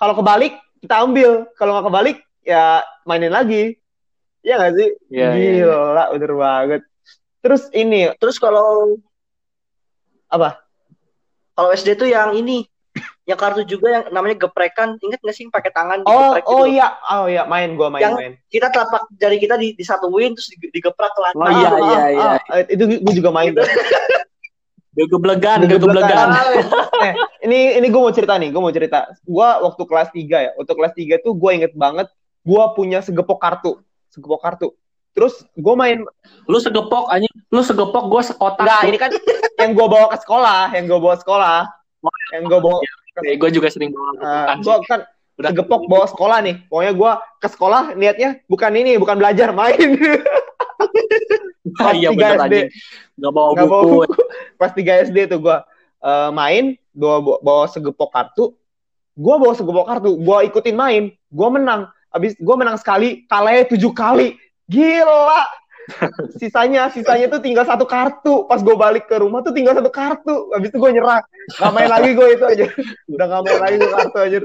[0.00, 1.30] Kalau kebalik kita ambil,
[1.60, 2.64] kalau nggak kebalik ya
[3.04, 3.76] mainin lagi.
[4.40, 4.88] Iya nggak sih?
[5.10, 6.82] Iya, iya, Gila, bener banget.
[7.46, 8.98] Terus ini Terus kalau
[10.26, 10.58] apa?
[11.54, 12.66] kalau SD tuh yang ini
[13.22, 16.74] yang kartu juga yang namanya geprekan inget nggak sih pakai tangan Oh, digeprek oh gitu?
[16.74, 18.32] iya, oh iya, main gua main Yang- main.
[18.46, 21.96] kita telapak jari kita di, disatuin terus di- digeprak ke lantai Oh, iya, Ah, iya,
[21.96, 22.28] ah, iya.
[22.44, 23.52] ah, itu gua juga main.
[24.92, 26.28] Gegeblegan, Gegeblegan.
[27.04, 27.12] eh,
[27.44, 29.12] ini ini gue mau cerita nih, gue mau cerita.
[29.22, 32.08] Gua waktu kelas 3 ya, waktu kelas 3 tuh gue inget banget,
[32.40, 34.68] gua punya segepok kartu, segepok kartu.
[35.16, 36.04] Terus gue main,
[36.46, 38.62] Lu segepok anjing, lu segepok gua sekotak.
[38.62, 39.10] enggak ini kan
[39.58, 41.58] yang gue bawa ke sekolah, yang gue bawa sekolah,
[42.36, 42.78] yang gue bawa,
[43.16, 45.00] Oke, gua juga sering bawa uh, gebekan gue kan
[45.36, 46.56] Udah segepok bawa sekolah nih.
[46.68, 47.12] Pokoknya gue
[47.44, 49.96] ke sekolah niatnya bukan ini, bukan belajar, main.
[51.76, 52.56] Ah, iya tiga bener SD.
[53.20, 53.96] Gak bawa Nggak bawa buku.
[54.08, 54.22] buku.
[54.56, 55.56] Kelas 3 SD tuh gue
[56.00, 58.56] uh, main, bawa, bawa segepok kartu.
[59.12, 61.90] Gue bawa segepok kartu, gue ikutin main, gue menang.
[62.14, 64.40] Abis gue menang sekali, kalahnya tujuh kali.
[64.66, 65.42] Gila.
[66.34, 68.42] Sisanya, sisanya tuh tinggal satu kartu.
[68.44, 70.50] Pas gue balik ke rumah tuh tinggal satu kartu.
[70.50, 71.22] Abis itu gue nyerah.
[71.54, 72.66] Gak main lagi gue itu aja.
[73.06, 74.38] Udah gak main lagi gue kartu aja.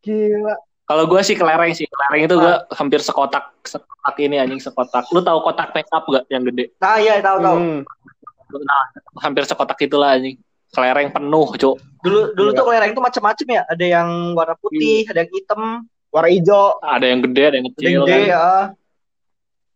[0.00, 0.54] Gila.
[0.86, 1.86] Kalau gua sih kelereng sih.
[1.86, 5.06] Kelereng itu gua hampir sekotak sekotak ini anjing sekotak.
[5.10, 6.74] Lu tahu kotak make up gak yang gede?
[6.78, 7.80] nah iya tahu tahu Hmm.
[8.50, 8.82] Nah,
[9.22, 10.34] hampir sekotak itulah anjing.
[10.70, 11.78] Kelereng penuh, Cuk.
[12.00, 12.56] dulu dulu Iya.
[12.56, 15.62] tuh kelereng itu macam-macam ya ada yang warna putih ada yang hitam
[16.10, 16.80] Warna hijau.
[16.82, 18.26] Ada yang gede, ada yang ada kecil yang gede kan.
[18.26, 18.46] ya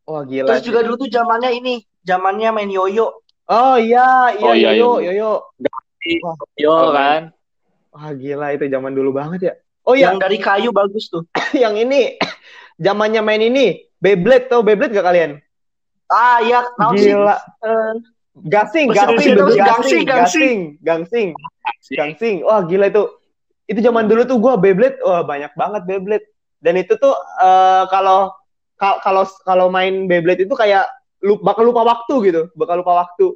[0.05, 0.49] Wah gila.
[0.53, 5.05] terus juga dulu tuh zamannya ini zamannya main yoyo Oh iya, iya, Oh, iya, yoyo,
[5.05, 5.13] iya.
[5.13, 5.33] yoyo.
[6.57, 7.33] Yo kan.
[7.93, 9.55] Wah gila itu zaman dulu banget ya.
[9.85, 11.29] Oh iya, yang dari kayu bagus tuh
[11.63, 12.17] yang ini
[12.85, 15.41] zamannya main ini Beyblade tau Beyblade gak kalian?
[16.13, 17.37] ah iya tahu sih Gila.
[17.65, 17.93] Eh,
[18.45, 21.29] Gasing, itu gangsing, gangsing, gangsing, gangsing,
[21.97, 22.37] gangsing.
[22.43, 23.05] Wah gila itu.
[23.65, 26.27] Itu zaman dulu tuh gua Beyblade, wah banyak banget Beyblade.
[26.61, 28.44] Dan itu tuh eh, kalau kal-
[29.01, 30.85] kalau kalau main Beyblade itu kayak
[31.21, 33.33] lu bakal lupa waktu gitu, bakal lupa waktu.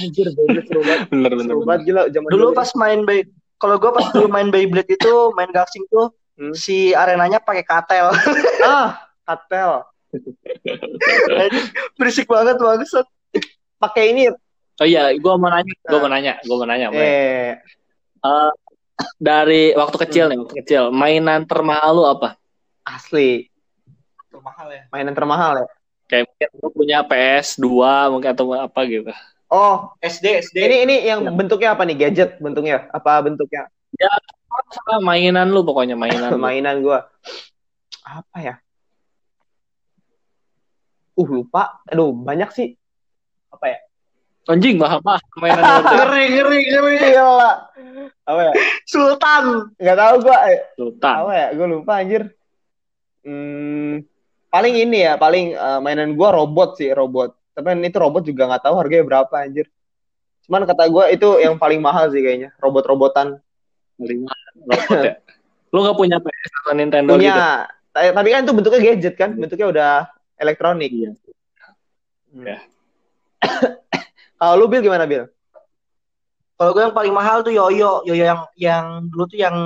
[0.00, 1.44] Anjir Beyblade seru banget, Bener bener.
[1.44, 1.66] seru bener.
[1.66, 3.20] banget gila zaman dulu pas main bay
[3.56, 6.54] kalau gue pas dulu main Beyblade itu main gangsing tuh Hmm.
[6.54, 8.14] si arenanya pakai katel
[8.62, 8.94] ah
[9.26, 9.82] katel
[11.98, 13.06] berisik banget bangsat
[13.76, 14.30] pakai ini
[14.78, 16.86] Oh iya, gua mau nanya, gua mau nanya, gua mau nanya.
[16.94, 17.58] Eh
[18.18, 18.50] Eh,
[19.18, 22.38] dari waktu kecil nih, waktu kecil, mainan termahal lu apa?
[22.86, 23.50] asli
[24.38, 25.66] mahal ya mainan termahal ya
[26.08, 27.68] Kayak mungkin lu punya PS 2
[28.08, 29.12] mungkin atau apa gitu.
[29.52, 31.32] Oh, SD SD ini ini yang Ya.
[31.36, 31.96] bentuknya apa nih?
[32.00, 32.88] Gadget bentuknya?
[32.88, 33.68] Apa bentuknya
[34.72, 36.32] Sama mainan lu pokoknya mainan.
[36.36, 36.40] lu.
[36.40, 37.12] mainan gua?
[38.00, 38.54] Apa ya?
[41.12, 41.84] Uh, lupa.
[41.84, 42.68] Aduh, banyak sih.
[43.52, 43.78] Apa ya?
[44.48, 45.92] Anjing mahal mahal mainan lu.
[45.92, 47.52] ngeri ngeri ngeri Gila.
[48.24, 48.52] Apa ya?
[48.88, 49.44] Sultan
[49.76, 50.38] Nggak tahu gua.
[50.48, 51.14] eh, Sultan.
[51.20, 51.46] Apa ya?
[51.52, 52.22] Gua lupa anjir.
[53.28, 54.00] Hmm,
[54.48, 57.36] paling ini ya, paling eh, mainan gua robot sih, robot.
[57.52, 59.66] Tapi itu robot juga nggak tahu harganya berapa anjir.
[60.46, 63.40] Cuman kata gua itu yang paling mahal sih kayaknya, robot-robotan.
[63.98, 65.14] Lima robot ya.
[65.74, 67.28] Lu gak punya PS atau Nintendo gitu?
[67.28, 67.68] Punya.
[67.92, 69.92] Ta- Tapi kan itu bentuknya gadget kan, bentuknya udah
[70.40, 70.88] elektronik.
[70.88, 71.12] Iya.
[72.32, 72.44] Hmm.
[72.48, 72.58] Ya.
[74.40, 75.28] Kalau lu Bill gimana Bill?
[76.58, 79.56] kalau gue yang paling mahal tuh yoyo yoyo yang yang dulu tuh yang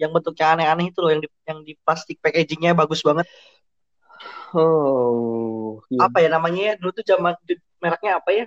[0.00, 3.28] yang bentuknya aneh-aneh itu loh yang di yang di plastik packagingnya bagus banget
[4.56, 6.08] Oh, iya.
[6.08, 8.44] apa ya namanya ya dulu tuh zaman di- mereknya apa ya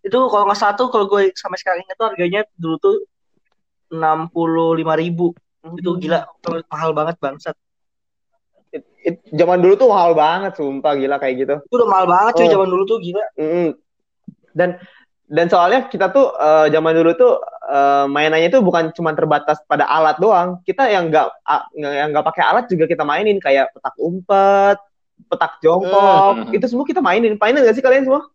[0.00, 2.96] itu kalau nggak salah tuh kalau gue sampai sekarang tuh harganya dulu tuh
[3.92, 5.36] enam puluh lima ribu
[5.76, 6.24] itu gila
[6.66, 7.54] mahal banget bangsat
[8.72, 11.54] It- it- zaman dulu tuh mahal banget, sumpah gila kayak gitu.
[11.60, 12.52] itu udah mahal banget cuy Oh.
[12.56, 13.68] zaman dulu tuh gila Mm-mm.
[14.56, 14.80] Dan
[15.28, 17.32] dan soalnya kita tuh eh, zaman dulu tuh
[17.68, 20.60] eh, mainannya tuh bukan cuma terbatas pada alat doang.
[20.64, 21.32] Kita yang nggak-
[21.76, 24.80] yang nggak pakai alat juga kita mainin kayak petak umpet,
[25.24, 26.52] petak jongkok, Hmm.
[26.52, 27.36] itu semua kita mainin.
[27.36, 28.28] Mainin nggak sih kalian semua?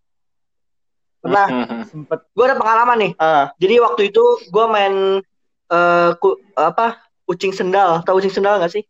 [1.18, 1.82] pernah Mhm.
[1.84, 2.20] Sempet.
[2.30, 5.20] gue ada pengalaman nih Ah, jadi waktu itu gue main
[5.68, 8.86] eh, ku- apa kucing sendal tahu kucing sendal nggak sih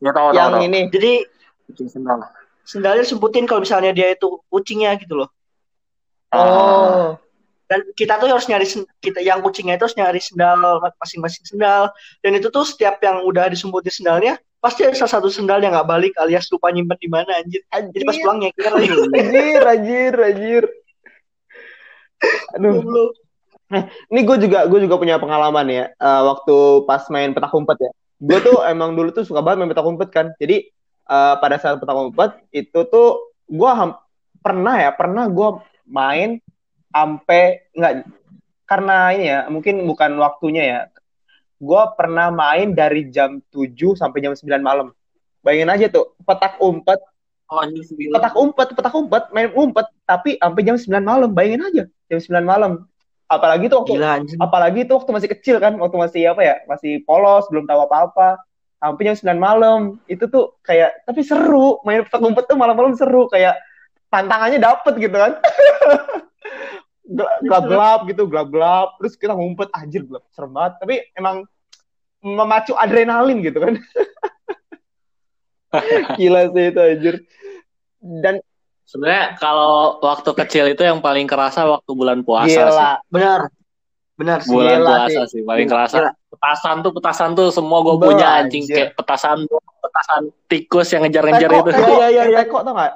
[0.00, 0.66] Gak tau, yang tau, tau.
[0.66, 0.88] ini.
[0.88, 1.28] jadi
[1.68, 2.26] Kucing sendal.
[2.64, 5.28] sendalnya disebutin kalau misalnya dia itu kucingnya gitu loh.
[6.30, 7.14] Oh.
[7.66, 8.66] dan kita tuh harus nyari
[8.98, 10.58] kita yang kucingnya itu harus nyari sendal
[10.96, 15.64] masing-masing sendal dan itu tuh setiap yang udah disumbutin sendalnya pasti ada salah satu sendal
[15.64, 18.88] yang nggak balik alias lupa nyimpen di mana anjir jadi pas Anjir, pulang nyeker lagi
[18.92, 20.64] anjir, anjir, anjir.
[22.56, 22.84] Aduh.
[22.84, 23.12] Goblok.
[24.10, 27.90] Ini gue juga gue juga punya pengalaman ya eh, waktu pas main petak umpet ya.
[28.20, 30.26] Gue tuh emang dulu tuh suka banget main petak umpet kan.
[30.36, 30.68] Jadi
[31.06, 33.72] eh, pada saat petak umpet itu tuh gue
[34.42, 35.48] pernah ya pernah gue
[35.86, 36.42] main
[36.90, 37.94] sampai nggak
[38.66, 40.80] karena ini ya mungkin bukan waktunya ya.
[41.60, 44.96] Gue pernah main dari jam 7 sampai jam 9 malam.
[45.44, 47.00] Bayangin aja tuh petak umpet
[47.50, 47.66] Oh,
[48.14, 52.46] petak umpet, petak umpet, main umpet, tapi sampai jam 9 malam, bayangin aja, jam 9
[52.46, 52.86] malam.
[53.26, 57.02] Apalagi tuh waktu, gila apalagi tuh waktu masih kecil kan, waktu masih apa ya, masih
[57.02, 58.38] polos, belum tahu apa-apa.
[58.78, 63.26] Sampai jam 9 malam, itu tuh kayak, tapi seru, main petak umpet tuh malam-malam seru,
[63.26, 63.58] kayak
[64.14, 65.34] tantangannya dapet gitu kan.
[67.10, 70.72] Gelap-gelap gitu, gelap-gelap, terus kita ngumpet, anjir, gelap, serem banget.
[70.78, 71.42] Tapi emang
[72.22, 73.74] memacu adrenalin gitu kan.
[76.18, 77.14] Gila sih itu anjir.
[78.00, 78.38] Dan
[78.90, 82.58] Sebenarnya kalau waktu kecil itu yang paling kerasa waktu bulan puasa sih.
[82.58, 83.40] gila, benar
[84.18, 85.96] benar sih Bulan Gila puasa sih, paling kerasa.
[86.02, 86.10] Gila.
[86.34, 88.74] Petasan tuh, petasan tuh semua gue punya anjing anjir.
[88.74, 89.46] kayak petasan
[89.78, 91.70] petasan tikus yang ngejar-ngejar Teko, itu.
[91.70, 92.38] Iya, iya, yang iya.
[92.42, 92.92] teko tau gak?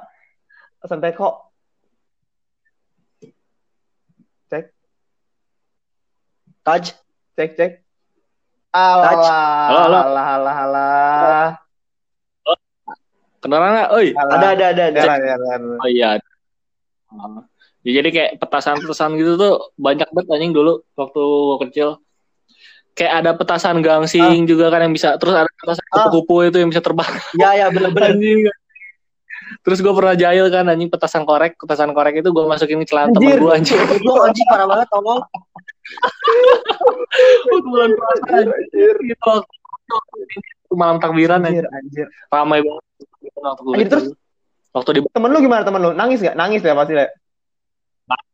[0.83, 1.29] Pesan teko.
[4.51, 4.65] Cek,
[6.65, 6.97] Taj
[7.37, 7.71] cek, cek.
[8.73, 9.97] Alah, Halo, halo.
[10.01, 11.47] alah, alah, alah.
[13.45, 13.87] Nggak?
[13.93, 14.07] Oi.
[14.17, 15.55] Ada ada ada ada.
[15.77, 16.17] Oh iya.
[17.85, 21.23] Ya, jadi kayak petasan-petasan gitu tuh banyak banget anjing dulu waktu
[21.69, 22.01] kecil.
[22.97, 26.09] Kayak ada petasan gangsing juga kan yang bisa terus ada petasan Ah.
[26.09, 28.49] kupu-kupu itu yang bisa terbang ya ya benar benar anjing.
[29.61, 33.13] Terus gue pernah jahil kan anjing petasan korek, petasan korek itu gue masukin ke celana
[33.13, 33.77] temen gue anjing.
[33.89, 35.21] Goblok anjing parah banget tolong
[37.45, 39.33] Waktu bulan puasa Anjir, gitu.
[39.85, 42.07] Waktu malam takbiran Anjir, anjir.
[42.33, 42.83] ramai banget
[43.37, 44.05] waktu gue Anjir, terus?
[44.73, 45.91] waktu di Temen lu gimana temen lu?
[45.93, 46.35] Nangis gak?
[46.35, 47.07] Nangis ya pasti ya?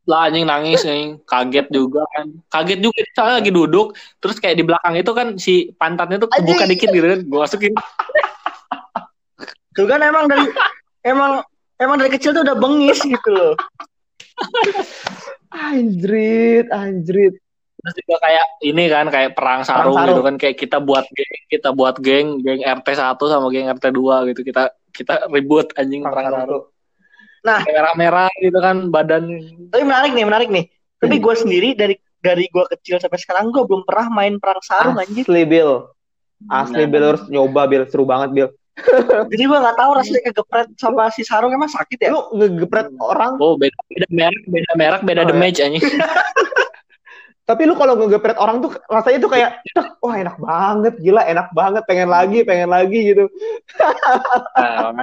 [0.10, 4.66] lah anjing nangis anjing kaget juga kan kaget juga soalnya lagi duduk terus kayak di
[4.66, 7.74] belakang itu kan si pantatnya tuh kebuka dikit gitu kan gue masukin
[9.72, 10.52] Tuh kan emang dari
[11.06, 11.46] emang
[11.78, 13.54] emang dari kecil tuh udah bengis gitu loh.
[15.52, 17.36] Anjrit, anjrit.
[17.82, 20.14] terus juga kayak ini kan kayak perang sarung, sarung.
[20.14, 23.90] gitu kan kayak kita buat geng kita buat geng geng RT 1 sama geng RT
[23.90, 26.64] 2 gitu kita kita ribut anjing perang Sarung sarung tuh.
[27.42, 29.24] merah-merah gitu kan badan
[29.74, 30.70] Tapi menarik nih, menarik nih.
[31.02, 35.02] Tapi gue sendiri dari dari gue kecil sampai sekarang gue belum pernah main perang sarung
[35.02, 35.26] anjir.
[35.26, 35.90] Asli, Bill.
[36.48, 37.02] Asli, Bill.
[37.02, 37.84] Lu harus nyoba, Bill.
[37.90, 38.50] Seru banget, Bill.
[39.32, 42.10] Jadi gue nggak tahu rasanya kegepret sama si sarung emang sakit ya.
[42.16, 45.30] Lu ngegepret orang, oh beda beda merek beda merek beda Oh, ya.
[45.36, 45.84] damage anjing
[47.52, 51.52] tapi lu kalau ngegepret orang tuh rasanya tuh kayak, "Tek, wah enak banget, gila enak
[51.52, 53.28] banget, pengen lagi, pengen lagi gitu.
[54.56, 54.96] nah.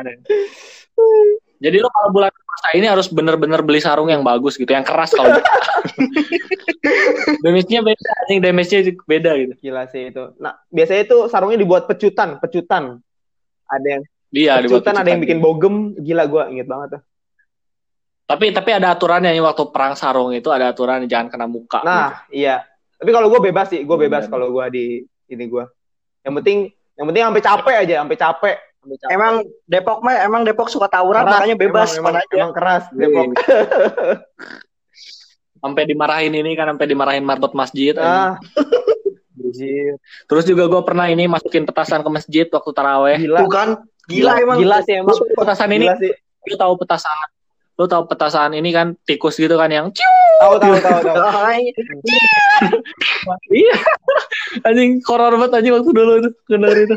[1.59, 5.13] Jadi lo kalau bulan puasa ini harus bener-bener beli sarung yang bagus gitu, yang keras
[5.13, 5.37] kalau
[7.45, 9.53] damage-nya beda, anjing damage-nya beda gitu.
[9.69, 10.33] Gila sih itu.
[10.41, 13.03] Nah, biasanya itu sarungnya dibuat pecutan, pecutan.
[13.69, 15.97] Ada yang Iya, pecutan, ada yang bikin bogem.
[15.97, 17.03] Gila gua inget banget tuh.
[18.29, 21.81] Tapi tapi ada aturannya nih waktu perang sarung itu ada aturan jangan kena muka.
[21.81, 22.61] Nah, iya.
[23.01, 24.31] Tapi kalau gue bebas sih, gue bebas Iya.
[24.37, 24.85] kalau gue di
[25.33, 25.65] ini gue.
[26.29, 26.59] Yang penting,
[27.01, 28.57] yang penting sampai capek aja, sampai capek.
[28.85, 29.15] Sampai capek.
[29.17, 32.37] Emang Depok mah emang Depok suka tawuran Keras, makanya bebas emang, mana emang, aja.
[32.37, 32.85] emang keras.
[32.93, 33.29] Depok.
[35.59, 37.97] Sampai dimarahin ini kan sampai dimarahin marbot masjid.
[37.97, 38.37] Ah.
[39.49, 39.93] Anjir.
[40.25, 43.17] Terus juga gue pernah ini masukin petasan ke masjid waktu taraweh.
[43.19, 43.39] Gila.
[43.43, 43.69] Bukan
[44.05, 44.57] gila, emang.
[44.61, 45.17] Gila sih emang.
[45.35, 46.13] Petasan ini Gila sih.
[46.45, 47.17] lu tahu petasan
[47.75, 50.03] lu tahu petasan ini kan tikus gitu kan yang ciu
[50.43, 51.15] Tahu tahu tahu tahu.
[53.53, 53.77] Iya
[54.65, 56.97] anjing horor banget anjing waktu dulu itu benar itu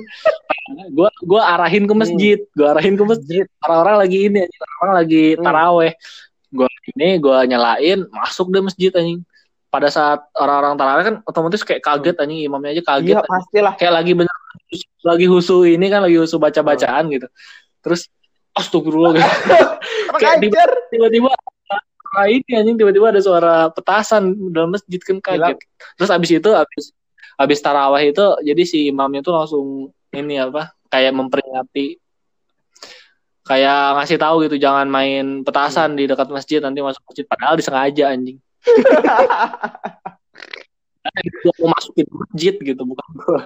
[0.96, 5.24] gua gua arahin ke masjid gua arahin ke masjid orang-orang lagi ini anjing orang lagi
[5.36, 5.44] Hmm.
[5.44, 5.92] taraweh
[6.50, 9.22] gua ini gua nyalain masuk deh masjid anjing
[9.72, 13.74] pada saat orang-orang taraweh kan otomatis kayak kaget anjing imamnya aja kaget Iya pastilah.
[13.80, 14.36] kayak lagi bener
[15.08, 17.28] lagi husu ini kan lagi husu baca-bacaan gitu
[17.80, 18.12] terus
[18.52, 19.32] astagfirullah gitu.
[20.20, 20.44] Kayak
[20.92, 25.58] tiba-tiba suara ini anjing tiba-tiba ada suara petasan dalam masjid kan kaget.
[25.96, 26.86] Terus abis itu abis
[27.40, 29.66] abis tarawih itu jadi si imamnya tuh langsung
[30.12, 31.96] ini apa kayak memperingati
[33.48, 38.12] kayak ngasih tahu gitu jangan main petasan di dekat masjid nanti masuk masjid padahal disengaja
[38.12, 38.38] anjing.
[41.42, 43.42] Gua mau masukin masjid gitu bukan gua.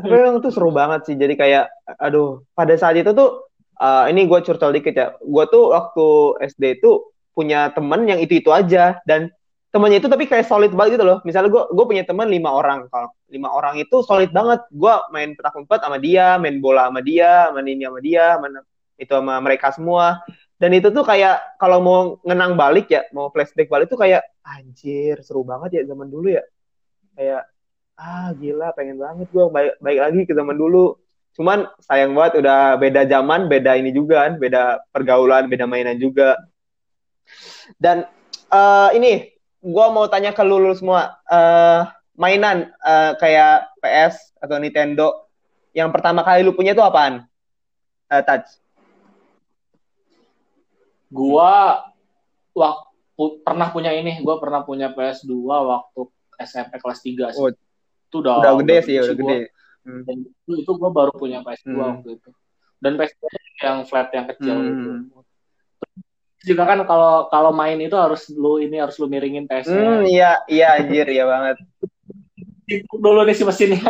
[0.00, 1.16] Tapi emang tuh seru banget sih.
[1.16, 3.46] Jadi kayak, aduh, pada saat itu tuh,
[3.78, 5.14] uh, ini gue curcol dikit ya.
[5.22, 6.06] Gue tuh waktu
[6.50, 8.98] SD itu punya temen yang itu-itu aja.
[9.06, 9.30] Dan
[9.70, 11.18] temennya itu tapi kayak solid banget gitu loh.
[11.22, 12.90] Misalnya gue gue punya temen lima orang.
[12.90, 14.66] Kalau lima orang itu solid banget.
[14.74, 18.52] Gue main petak umpet sama dia, main bola sama dia, main ini sama dia, main
[19.00, 20.20] itu sama mereka semua.
[20.60, 25.16] Dan itu tuh kayak kalau mau ngenang balik ya, mau flashback balik tuh kayak anjir
[25.24, 26.44] seru banget ya zaman dulu ya.
[27.16, 27.48] Kayak
[27.96, 31.00] ah gila pengen banget gue baik, baik lagi ke zaman dulu.
[31.32, 36.36] Cuman sayang banget udah beda zaman, beda ini juga kan, beda pergaulan, beda mainan juga.
[37.80, 38.04] Dan
[38.52, 39.32] eh, ini
[39.64, 41.88] gue mau tanya ke lulu semua, eh,
[42.20, 45.30] mainan eh, kayak PS atau Nintendo
[45.70, 47.24] yang pertama kali lu punya tuh apaan?
[48.10, 48.58] Eh, touch.
[51.10, 51.82] Gua
[52.54, 56.00] waktu pernah punya ini, gua pernah punya PS2 waktu
[56.40, 57.40] SMP kelas 3 sih.
[57.42, 59.22] Oh, itu udah udah gede sih udah gua.
[59.26, 59.38] gede.
[59.80, 60.02] Hmm.
[60.04, 61.80] Dan itu, itu gue baru punya PS2 Hmm.
[61.96, 62.30] waktu itu.
[62.80, 63.22] Dan PS2
[63.60, 64.68] yang flat yang kecil Hmm.
[64.70, 64.90] gitu.
[66.40, 70.00] Terus juga kan kalau kalau main itu harus lu ini harus lu miringin PS-nya.
[70.00, 71.60] Hmm, iya, iya anjir, iya banget.
[72.88, 73.82] Dulu nih si mesinnya.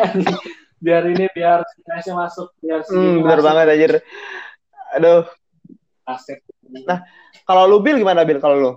[0.81, 3.47] biar ini biar PS-nya masuk biar si Hmm, bener masuk.
[3.47, 3.93] banget anjir.
[4.97, 5.23] Aduh,
[6.15, 6.43] Asik.
[6.87, 7.03] Nah.
[7.47, 8.73] kalau lu Bil gimana Bil kalau lu?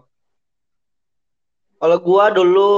[1.83, 2.71] Kalau gua dulu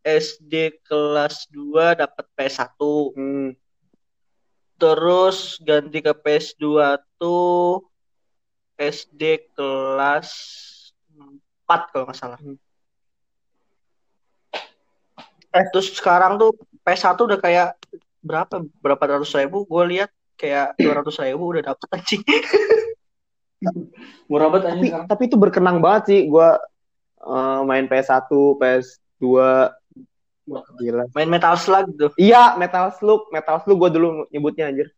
[0.00, 2.80] SD kelas 2 dapat PS1.
[3.12, 3.52] Hmm.
[4.76, 7.84] Terus ganti ke PS2 tuh
[8.76, 10.28] SD kelas
[11.12, 12.40] 4 kalau nggak salah.
[12.40, 12.56] Hmm.
[15.56, 16.52] Eh, terus sekarang tuh
[16.84, 17.68] PS1 udah kayak
[18.26, 22.22] berapa berapa ratus ribu gue lihat kayak dua ratus ribu udah dapet anjing
[24.26, 26.58] Murah banget Tapi anjing tapi itu berkenang banget sih gua
[27.20, 29.24] eh, main PS1, PS2
[30.78, 31.04] gila.
[31.10, 34.90] main Metal Slug tuh Iya, Metal Slug, Metal Slug gua dulu nyebutnya anjir.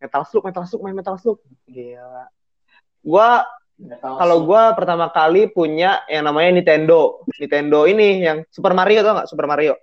[0.00, 1.38] Metal Slug, Metal Slug, main Metal Slug.
[1.68, 2.26] Gila.
[3.00, 3.44] Gua
[4.20, 7.24] kalau gua pertama kali punya yang namanya Nintendo.
[7.38, 9.28] Nintendo ini yang Super Mario tau nggak?
[9.28, 9.74] Super Mario.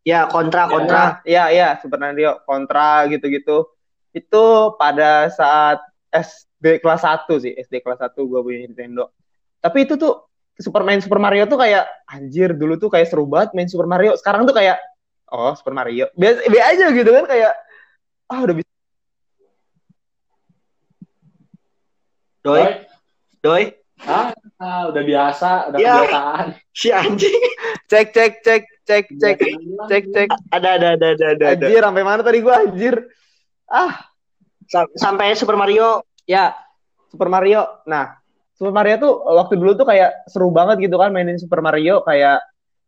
[0.00, 0.70] ya kontra Ya.
[0.72, 3.68] kontra Nah, iya iya Super Mario kontra gitu-gitu.
[4.16, 5.84] Itu pada saat
[6.60, 9.08] SD kelas 1 sih, SD kelas 1 gua punya Nintendo.
[9.58, 10.28] Tapi itu tuh
[10.60, 14.12] Super main Super Mario tuh kayak anjir dulu tuh kayak seru banget main Super Mario.
[14.20, 14.76] Sekarang tuh kayak
[15.32, 16.12] oh Super Mario.
[16.12, 17.52] Biasa, biasa aja gitu kan kayak
[18.28, 18.70] ah udah bisa
[22.40, 22.64] doi
[23.40, 23.64] Doi.
[24.00, 25.96] Ah, ah, udah biasa, udah Ya.
[26.04, 26.46] kebiasaan.
[26.72, 27.36] si anjing
[27.84, 29.36] cek cek cek cek cek
[29.88, 31.64] cek cek ada ada ada ada ada, ada.
[31.68, 32.96] anjir sampai mana tadi gua anjir.
[33.64, 34.08] Ah,
[34.68, 36.54] Sam- sampai Super Mario ya
[37.10, 37.82] Super Mario.
[37.90, 38.14] Nah,
[38.54, 42.38] Super Mario tuh waktu dulu tuh kayak seru banget gitu kan mainin Super Mario kayak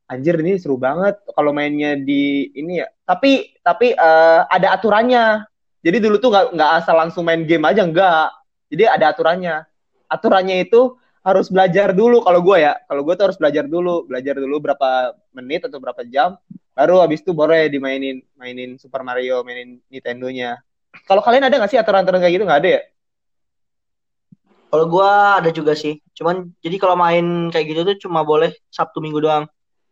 [0.07, 2.89] anjir ini seru banget kalau mainnya di ini ya.
[3.03, 5.43] Tapi tapi eh, ada aturannya.
[5.83, 8.31] Jadi dulu tuh nggak nggak asal langsung main game aja enggak.
[8.71, 9.67] Jadi ada aturannya.
[10.07, 10.95] Aturannya itu
[11.27, 12.79] harus belajar dulu kalau gue ya.
[12.87, 16.39] Kalau gue tuh harus belajar dulu, belajar dulu berapa menit atau berapa jam.
[16.73, 20.63] Baru habis itu boleh dimainin mainin Super Mario, mainin Nintendo-nya.
[21.09, 22.45] Kalau kalian ada nggak sih aturan-aturan kayak gitu?
[22.47, 22.83] Nggak ada ya?
[24.73, 26.01] Kalau gua ada juga sih.
[26.17, 29.45] Cuman jadi kalau main kayak gitu tuh cuma boleh Sabtu Minggu doang.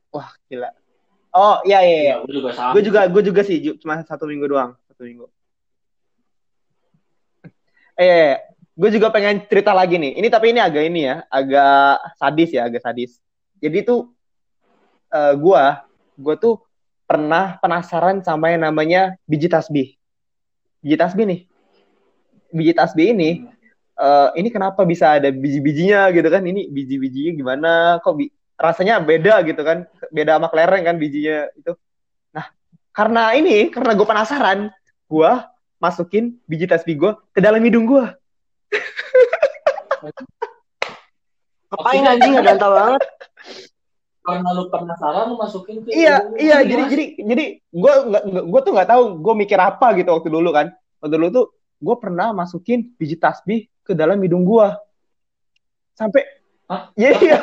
[0.08, 0.72] Wah, gila.
[1.30, 2.14] Oh, iya iya iya.
[2.18, 2.74] Ya, gue juga sama.
[2.74, 5.30] Gue juga gue juga sih cuma satu minggu doang, satu minggu.
[7.94, 8.34] Eh,
[8.74, 10.18] gue juga pengen cerita lagi nih.
[10.18, 13.22] Ini tapi ini agak ini ya, agak sadis ya, agak sadis.
[13.62, 14.10] Jadi tuh
[15.10, 15.62] eh gue,
[16.18, 16.54] gue tuh
[17.06, 19.94] pernah penasaran sama yang namanya biji tasbih.
[20.82, 21.40] Biji tasbih nih.
[22.50, 23.46] Biji tasbih ini
[24.00, 26.42] eh, ini kenapa bisa ada biji-bijinya gitu kan?
[26.42, 27.72] Ini biji-bijinya gimana?
[28.00, 29.84] Kok bi- rasanya beda gitu kan?
[30.08, 31.72] Beda sama kelereng kan bijinya itu.
[32.32, 32.46] Nah,
[32.96, 34.58] karena ini, karena gue penasaran,
[35.06, 35.32] gue
[35.80, 38.04] masukin biji tasbih gue ke dalam hidung gue.
[41.70, 43.02] Ngapain anjing nggak tahu banget.
[44.20, 46.58] Karena lu penasaran lu masukin ke Iya, hidung iya.
[46.66, 50.50] Jadi, jadi, jadi gue nggak, gue tuh nggak tahu gue mikir apa gitu waktu dulu
[50.50, 50.66] kan.
[50.98, 51.46] Waktu dulu tuh
[51.80, 54.68] gue pernah masukin biji tasbih ke dalam hidung gue.
[55.96, 56.24] Sampai,
[56.70, 56.92] Hah?
[56.96, 57.38] iya, iya,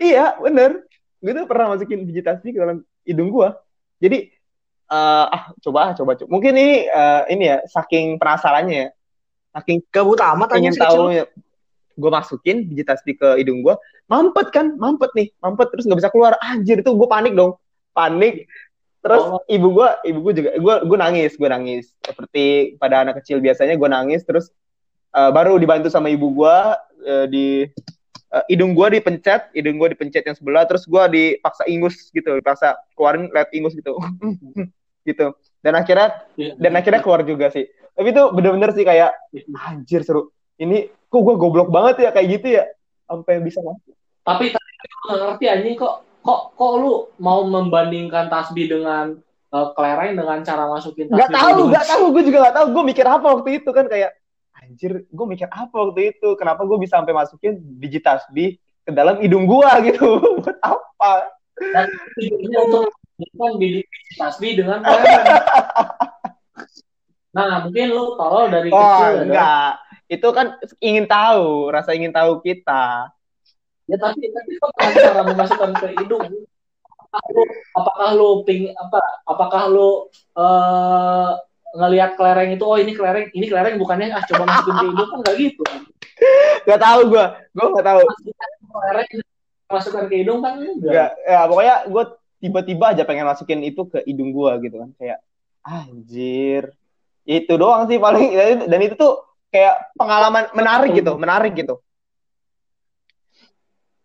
[0.00, 0.84] iya, bener.
[1.22, 3.48] Gue tuh pernah masukin biji tasbih ke dalam hidung gue.
[4.02, 4.18] Jadi,
[4.90, 6.28] eh, ah, coba, coba, coba.
[6.28, 8.88] Mungkin ini, eh, ini ya, saking penasarannya ya,
[9.52, 11.26] saking Gabut amat si tahu kecil.
[11.92, 13.76] gue masukin biji tasbih ke hidung gue
[14.08, 17.60] mampet kan mampet nih mampet terus nggak bisa keluar anjir itu gue panik dong
[17.92, 18.48] panik
[19.04, 19.42] terus Oh.
[19.50, 23.76] ibu gue ibu gue juga gue gue nangis gue nangis seperti pada anak kecil biasanya
[23.76, 24.48] gue nangis terus
[25.12, 26.56] eh, baru dibantu sama ibu gue
[27.04, 27.46] eh, di
[28.32, 32.76] eh, hidung gue dipencet hidung gue dipencet yang sebelah terus gue dipaksa ingus gitu dipaksa
[32.96, 33.96] keluarin lihat ingus gitu.
[35.02, 35.34] Gitu.
[35.58, 36.54] Dan akhirnya Iya.
[36.62, 37.66] dan akhirnya keluar juga sih.
[37.66, 39.10] Tapi itu bener-bener sih kayak
[39.66, 40.30] anjir seru.
[40.62, 42.70] Ini kok gue goblok banget ya kayak gitu ya?
[43.10, 48.30] Sampai bisa masuk Tapi tapi gue nggak ngerti anjing kok kok kok lu mau membandingkan
[48.30, 49.18] tasbih dengan
[49.50, 52.04] eh, kelereng dengan cara masukin tasbih ke tahu nggak tahu.
[52.14, 52.66] Gue juga nggak tahu.
[52.70, 54.14] Gue mikir apa waktu itu kan kayak
[54.72, 58.56] anjir gue mikir apa waktu itu kenapa gue bisa sampai masukin biji tasbih
[58.88, 61.28] ke dalam hidung gue gitu buat apa
[61.60, 62.84] Dan tujuannya untuk
[63.60, 63.84] biji
[64.16, 64.80] tasbih dengan.
[67.32, 69.72] Nah, mungkin lu tolol dari oh kecil ya, enggak
[70.04, 70.46] itu kan
[70.84, 73.08] ingin tahu rasa ingin tahu kita
[73.90, 76.22] Ya tapi tapi kok cara memasukkan ke hidung?
[77.12, 77.42] Apakah lu
[77.74, 79.02] apakah lu ping apa?
[79.26, 80.06] Apakah lu
[80.38, 81.30] eh
[81.72, 85.18] ngelihat kelereng itu oh ini kelereng ini kelereng bukannya ah coba masukin ke hidung kan
[85.24, 85.62] nggak gitu.
[86.68, 87.24] Nggak tahu gue
[87.56, 88.00] gue nggak tahu.
[88.72, 89.08] Kelereng
[89.72, 91.16] masukkan ke hidung kan enggak.
[91.24, 92.04] Ya pokoknya gue
[92.44, 94.90] tiba-tiba aja pengen masukin itu ke hidung gue gitu kan.
[95.00, 95.18] Kayak
[95.64, 96.76] anjir.
[97.24, 98.68] Itu doang sih paling.
[98.68, 101.80] Dan itu tuh kayak pengalaman menarik gitu menarik gitu.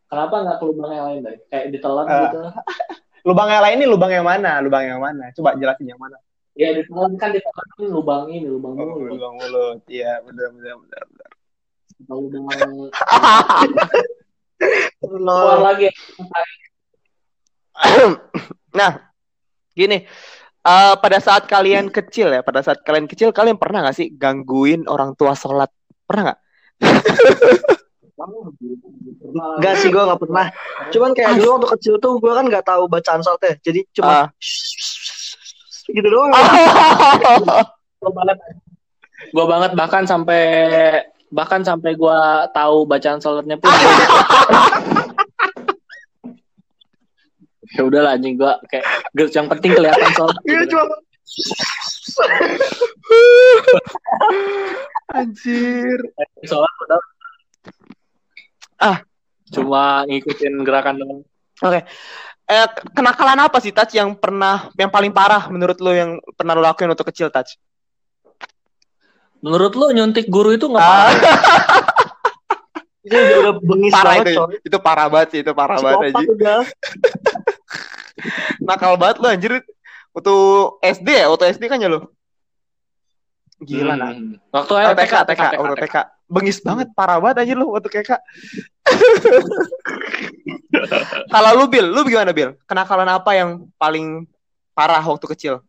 [0.08, 1.36] Kenapa nggak ke lubang yang lain deh?
[1.52, 2.22] Kayak ditelan Ah.
[2.32, 2.40] gitu.
[3.28, 4.64] lubang yang lain ini lubang yang mana?
[4.64, 5.36] Lubang yang mana?
[5.36, 6.16] Coba jelasin yang mana
[6.58, 9.14] Ya ditelan kan ditelan kan lubang ini lubang oh, mulut.
[9.14, 11.30] lubang mulut iya benar benar benar benar.
[12.10, 12.44] Lubang
[14.98, 15.94] keluar lagi.
[18.78, 18.92] nah
[19.78, 20.10] gini
[20.66, 24.90] eh, pada saat kalian kecil ya pada saat kalian kecil kalian pernah nggak sih gangguin
[24.90, 25.70] orang tua sholat
[26.10, 26.40] pernah nggak
[29.38, 30.50] Enggak sih gue nggak pernah.
[30.90, 33.54] Cuman kayak dulu waktu kecil tuh gue kan nggak tahu bacaan salatnya.
[33.62, 34.28] Jadi cuma Ah.
[35.92, 36.32] Gitu doang.
[38.02, 38.38] Gua banget.
[39.34, 40.44] Gua banget bahkan sampai
[41.28, 43.68] bahkan sampai gua tahu bacaan sholatnya pun.
[47.76, 50.38] ya udahlah anjing gua kayak gak- yang penting kelihatan sholat.
[50.46, 50.78] Iya gitu.
[50.78, 50.86] cuma
[55.18, 56.00] anjir
[56.44, 57.02] Sholat udah.
[58.78, 58.98] Ah.
[59.48, 61.22] Cuma ngikutin gerakan doang.
[62.48, 66.62] Eh kenakalan apa sih Touch yang pernah yang paling parah menurut lo yang pernah lo
[66.62, 67.60] lakuin waktu kecil Touch
[69.38, 71.30] Menurut lu nyuntik guru itu nggak Ah, apa-apa?
[73.06, 74.56] itu udah bengis parah banget itu coy.
[74.62, 76.60] itu parah banget sih itu parah banget aja udah.
[78.68, 79.52] nakal banget lo anjir
[80.12, 80.36] waktu
[80.84, 82.12] SD ya waktu SD kan ya lo
[83.60, 84.36] gila nah Hmm.
[84.50, 85.96] Waktu Oh, eh, TK, TK, waktu TK.
[86.28, 88.20] Bengis banget, parah banget aja lu waktu TK.
[91.34, 92.60] Kalau lu Bil, lu gimana Bil?
[92.68, 94.28] Kenakalan apa yang paling
[94.76, 95.64] parah waktu kecil?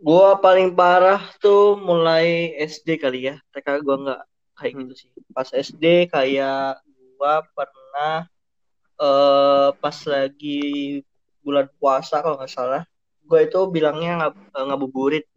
[0.00, 3.36] Gua paling parah tuh mulai SD kali ya.
[3.52, 4.20] TK gua nggak
[4.56, 4.80] kayak Hmm.
[4.88, 5.08] gitu sih.
[5.36, 6.80] Pas SD kayak
[7.20, 8.24] gua pernah
[8.96, 10.60] eh pas lagi
[11.44, 12.82] bulan puasa kalau nggak salah,
[13.28, 14.34] gua itu bilangnya ngab
[14.72, 15.28] ngabuburit.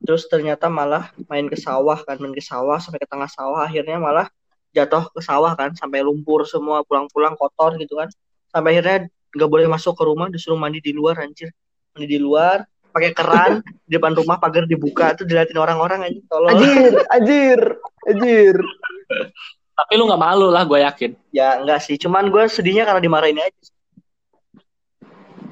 [0.00, 4.00] Terus ternyata malah main ke sawah kan, main ke sawah sampai ke tengah sawah akhirnya
[4.00, 4.26] malah
[4.72, 8.08] jatuh ke sawah kan sampai lumpur semua pulang-pulang kotor gitu kan.
[8.48, 11.52] Sampai akhirnya nggak boleh masuk ke rumah disuruh mandi di luar anjir.
[11.92, 13.52] Mandi di luar pakai keran
[13.86, 17.60] di depan rumah pagar dibuka tuh diliatin orang-orang aja tolong Anjir, anjir,
[18.08, 18.56] anjir.
[19.80, 21.16] Tapi lu nggak malu lah, gue yakin.
[21.32, 23.64] Ya enggak sih, cuman gue sedihnya karena dimarahin aja.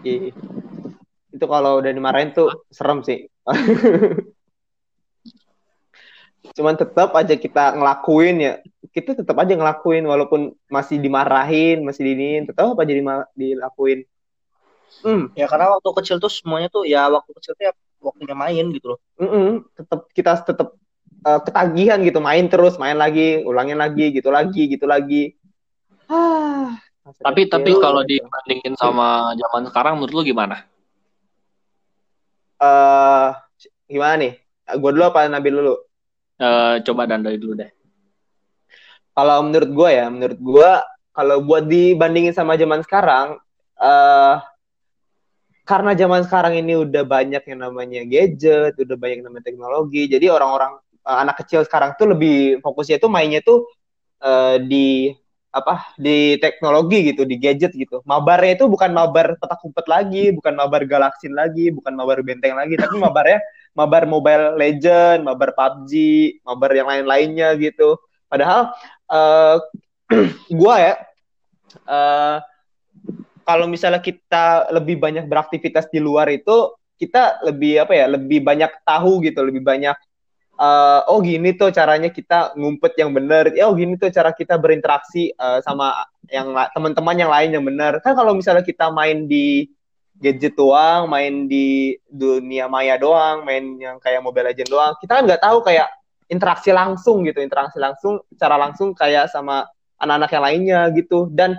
[0.05, 0.37] Iya.
[1.33, 3.25] Itu kalau udah dimarahin tuh serem sih.
[6.59, 8.53] Cuman tetap aja kita ngelakuin ya.
[8.91, 12.93] Kita tetap aja ngelakuin walaupun masih dimarahin, masih dinin, tetap aja
[13.39, 14.03] dilakuin.
[15.07, 18.67] Hmm, ya karena waktu kecil tuh semuanya tuh ya waktu kecil tuh ya waktunya main
[18.75, 18.99] gitu loh.
[19.23, 20.69] Mm -mm, tetap kita tetap
[21.23, 25.39] uh, ketagihan gitu main terus main lagi ulangin lagi gitu lagi gitu lagi.
[26.11, 26.81] Ah
[27.17, 30.69] tapi tapi kalau dibandingin sama zaman sekarang menurut lu gimana?
[32.61, 33.33] Uh,
[33.89, 34.33] gimana nih?
[34.77, 35.88] Gue dulu apa Nabil dulu
[36.39, 37.71] uh, coba dandai dulu deh.
[39.15, 40.71] Kalau menurut gue ya menurut gue
[41.11, 43.43] kalau buat dibandingin sama zaman sekarang
[43.83, 44.39] uh,
[45.69, 50.33] karena zaman sekarang ini udah banyak yang namanya gadget, udah banyak yang namanya teknologi, jadi
[50.33, 53.69] orang-orang uh, anak kecil sekarang tuh lebih fokusnya tuh mainnya tuh
[54.25, 55.13] uh, di
[55.49, 58.05] apa di teknologi gitu di gadget gitu.
[58.05, 62.77] Mabarnya itu bukan mabar petak umpet lagi bukan mabar galaksin lagi bukan mabar benteng lagi
[62.77, 63.41] tapi mabarnya
[63.73, 65.93] mabar mobile legend mabar PUBG
[66.45, 67.97] mabar yang lain-lainnya gitu.
[68.29, 68.77] Padahal
[69.09, 69.57] uh,
[70.61, 70.95] gua ya
[71.89, 72.37] uh,
[73.49, 78.69] kalau misalnya kita lebih banyak beraktivitas di luar itu kita lebih apa ya lebih banyak
[78.85, 79.95] tahu gitu lebih banyak
[80.59, 84.59] uh, oh gini tuh caranya kita ngumpet yang benar ya oh gini tuh cara kita
[84.59, 89.71] berinteraksi uh, sama yang teman-teman yang lain yang benar kan kalau misalnya kita main di
[90.19, 95.23] gadget doang main di dunia maya doang main yang kayak Mobile Legend doang kita kan
[95.25, 95.89] nggak tahu kayak
[96.29, 99.65] interaksi langsung gitu interaksi langsung cara langsung kayak sama
[99.99, 101.29] anak-anak yang lainnya gitu.
[101.31, 101.59] Dan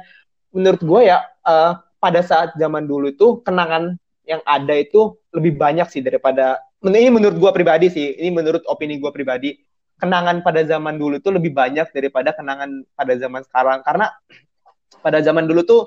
[0.56, 5.90] menurut gue ya uh, pada saat zaman dulu itu kenangan yang ada itu lebih banyak
[5.90, 9.58] sih daripada ini menurut gue pribadi sih ini menurut opini gue pribadi
[10.00, 13.84] kenangan pada zaman dulu tuh lebih banyak daripada kenangan pada zaman sekarang.
[13.84, 14.08] Karena
[15.04, 15.82] pada zaman dulu tuh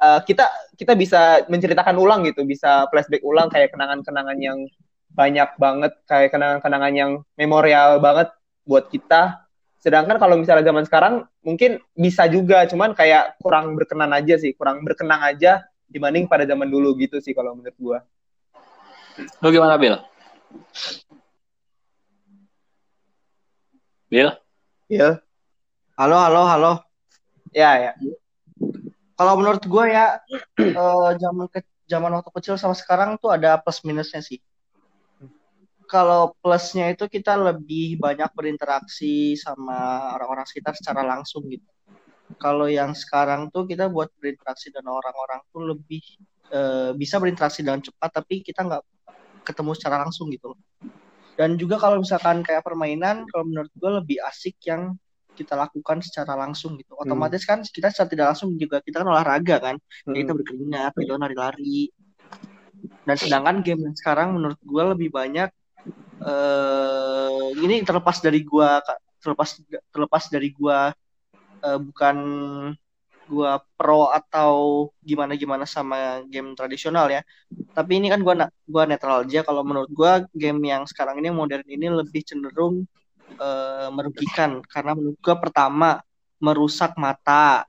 [0.00, 0.48] uh, kita
[0.80, 4.58] kita bisa menceritakan ulang gitu bisa flashback ulang kayak kenangan-kenangan yang
[5.12, 8.32] banyak banget kayak kenangan-kenangan yang memorial banget
[8.64, 9.44] buat kita.
[9.80, 11.14] Sedangkan kalau misalnya zaman sekarang
[11.44, 16.70] mungkin bisa juga cuman kayak kurang berkenan aja sih kurang berkenang aja dibanding pada zaman
[16.70, 17.98] dulu gitu sih kalau menurut gua.
[19.42, 19.98] Lu gimana Bill?
[24.06, 24.30] Bill?
[24.86, 25.18] Bill?
[25.98, 26.72] Halo, halo, halo.
[27.52, 27.92] Ya, ya.
[29.18, 30.16] Kalau menurut gue ya,
[30.78, 31.60] uh, zaman ke
[31.90, 34.38] zaman waktu kecil sama sekarang tuh ada plus minusnya sih.
[35.90, 41.66] Kalau plusnya itu kita lebih banyak berinteraksi sama orang-orang sekitar secara langsung gitu.
[42.40, 46.00] Kalau yang sekarang tuh kita buat berinteraksi dengan orang-orang tuh lebih
[46.48, 48.82] uh, bisa berinteraksi dengan cepat, tapi kita nggak
[49.44, 50.60] ketemu secara langsung gitu loh.
[51.36, 54.96] Dan juga kalau misalkan kayak permainan, kalau menurut gue lebih asik yang
[55.36, 56.96] kita lakukan secara langsung gitu.
[56.96, 57.08] Hmm.
[57.08, 60.16] Otomatis kan kita secara tidak langsung juga kita kan olahraga kan, hmm.
[60.16, 61.92] kita berkeringat, gitu lari-lari.
[63.04, 65.52] Dan sedangkan game yang sekarang menurut gue lebih banyak
[66.24, 68.70] uh, ini terlepas dari gue
[69.20, 69.60] terlepas
[69.92, 70.78] terlepas dari gue
[71.64, 72.16] uh, bukan
[73.30, 77.22] gua pro atau gimana gimana sama game tradisional ya.
[77.70, 79.46] Tapi ini kan gua gua netral aja.
[79.46, 82.84] Kalau menurut gua game yang sekarang ini modern ini lebih cenderung
[83.38, 84.58] uh, merugikan.
[84.66, 85.90] Karena menurut gua pertama
[86.42, 87.64] merusak mata.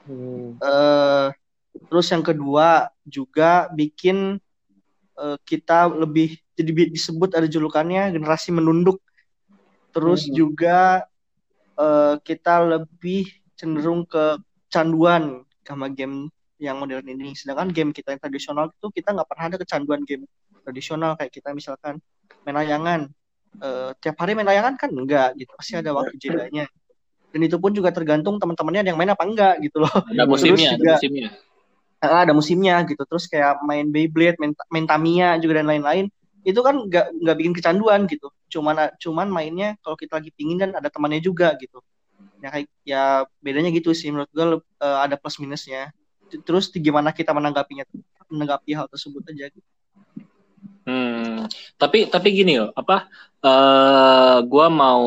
[0.00, 0.56] Hmm.
[0.58, 1.28] uh,
[1.86, 4.40] terus yang kedua juga bikin
[5.14, 8.98] uh, kita lebih jadi disebut ada julukannya generasi menunduk.
[9.94, 10.32] Terus hmm.
[10.34, 11.04] juga
[11.80, 14.36] uh, kita lebih cenderung ke
[14.70, 16.30] kecanduan sama game
[16.62, 17.34] yang modern ini.
[17.34, 20.30] Sedangkan game kita yang tradisional itu kita nggak pernah ada kecanduan game
[20.62, 21.98] tradisional kayak kita misalkan
[22.46, 23.10] main layangan.
[23.58, 25.50] Uh, tiap hari main layangan kan enggak gitu.
[25.58, 26.70] Pasti ada waktu jedanya.
[27.34, 29.90] Dan itu pun juga tergantung teman-temannya yang main apa enggak gitu loh.
[29.90, 31.28] Ada musimnya, juga, ada musimnya.
[31.98, 33.02] Uh, ada musimnya gitu.
[33.02, 36.06] Terus kayak main Beyblade, main, main Tamiya juga dan lain-lain.
[36.42, 38.28] Itu kan nggak nggak bikin kecanduan gitu.
[38.50, 41.80] Cuman cuman mainnya kalau kita lagi pingin dan ada temannya juga gitu
[42.40, 42.50] ya
[42.84, 43.02] ya
[43.44, 44.46] bedanya gitu sih menurut gue
[44.80, 45.92] uh, ada plus minusnya
[46.46, 47.84] terus gimana kita menanggapinya
[48.30, 49.68] menanggapi hal tersebut aja gitu.
[50.86, 51.44] Hmm,
[51.76, 53.10] tapi tapi gini loh, apa?
[53.42, 55.04] Uh, gue mau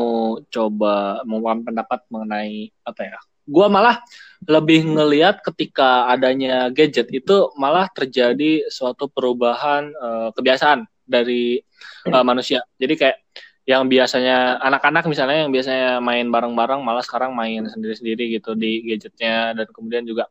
[0.52, 3.18] coba mau pendapat mengenai apa ya?
[3.44, 4.00] Gue malah
[4.44, 11.60] lebih ngelihat ketika adanya gadget itu malah terjadi suatu perubahan uh, kebiasaan dari
[12.08, 12.64] uh, manusia.
[12.80, 13.16] Jadi kayak
[13.64, 19.56] yang biasanya anak-anak misalnya yang biasanya main bareng-bareng malah sekarang main sendiri-sendiri gitu di gadgetnya
[19.56, 20.28] dan kemudian juga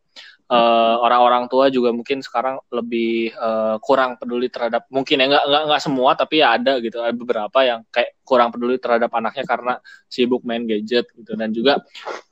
[0.53, 5.63] uh, orang-orang tua juga mungkin sekarang lebih uh, kurang peduli terhadap mungkin ya nggak nggak
[5.69, 7.01] nggak semua tapi ya ada gitu.
[7.01, 9.73] Ada beberapa yang kayak kurang peduli terhadap anaknya karena
[10.05, 11.33] sibuk main gadget gitu.
[11.33, 11.81] Dan juga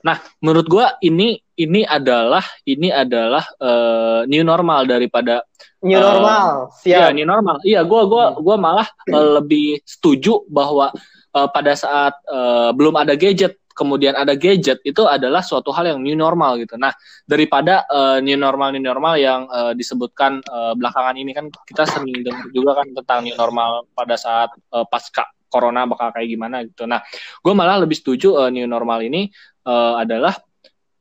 [0.06, 5.46] nah menurut gue ini ini adalah ini adalah uh, new normal daripada
[5.86, 6.98] new normal uh, siap.
[6.98, 7.58] iya new normal.
[7.62, 10.90] Iya gue gua gua malah uh, lebih setuju bahwa
[11.38, 16.00] uh, pada saat uh, belum ada gadget kemudian ada gadget itu adalah suatu hal yang
[16.06, 16.78] new normal gitu.
[16.78, 16.94] Nah,
[17.26, 22.22] daripada uh, new normal new normal yang uh, disebutkan uh, belakangan ini kan kita sering
[22.22, 26.86] dengar juga kan tentang new normal pada saat uh, pasca corona bakal kayak gimana gitu.
[26.86, 27.02] Nah,
[27.42, 29.34] gue malah lebih setuju uh, new normal ini
[29.66, 30.38] uh, adalah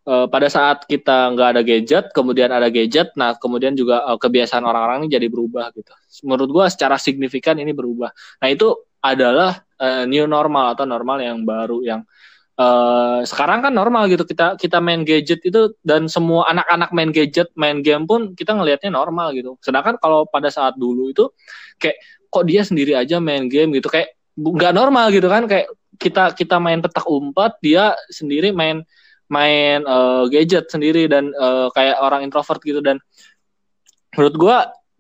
[0.09, 4.65] uh, pada saat kita nggak ada gadget, kemudian ada gadget, nah kemudian juga uh, kebiasaan
[4.65, 5.93] orang-orang ini jadi berubah gitu.
[6.25, 8.11] Menurut gue secara signifikan ini berubah.
[8.41, 12.01] Nah itu adalah uh, new normal atau normal yang baru yang
[12.61, 17.49] Uh, sekarang kan normal gitu kita kita main gadget itu dan semua anak-anak main gadget
[17.57, 19.57] main game pun kita ngelihatnya normal gitu.
[19.65, 21.33] Sedangkan kalau pada saat dulu itu
[21.81, 21.97] kayak
[22.29, 23.89] kok dia sendiri aja main game gitu?
[23.89, 25.49] Kayak nggak normal gitu kan?
[25.49, 28.85] Kayak kita kita main petak umpet dia sendiri main
[29.33, 32.85] main uh, gadget sendiri dan uh, kayak orang introvert gitu.
[32.85, 33.01] Dan
[34.13, 34.57] menurut gua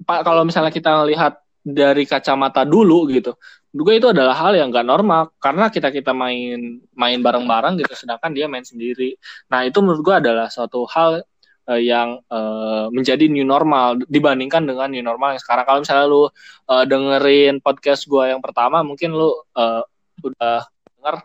[0.09, 3.37] pak kalau misalnya kita lihat dari kacamata dulu gitu
[3.71, 5.31] juga itu adalah hal yang gak normal.
[5.39, 9.15] Karena kita kita main main bareng-bareng gitu sedangkan dia main sendiri.
[9.51, 11.23] Nah itu menurut gue adalah suatu hal
[11.71, 15.65] uh, yang uh, menjadi new normal dibandingkan dengan new normal yang sekarang.
[15.67, 19.83] Kalau misalnya lu uh, dengerin podcast gue yang pertama mungkin lu uh,
[20.21, 20.67] udah
[20.99, 21.17] denger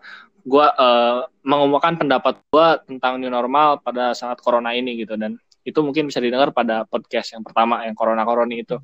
[0.46, 5.18] gue uh, mengumumkan pendapat gue tentang new normal pada saat corona ini gitu.
[5.18, 8.78] Dan itu mungkin bisa didengar pada podcast yang pertama yang corona corona itu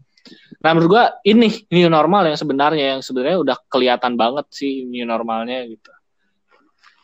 [0.62, 5.06] Nah menurut gua ini new normal yang sebenarnya yang sebenarnya udah kelihatan banget sih new
[5.06, 5.92] normalnya gitu.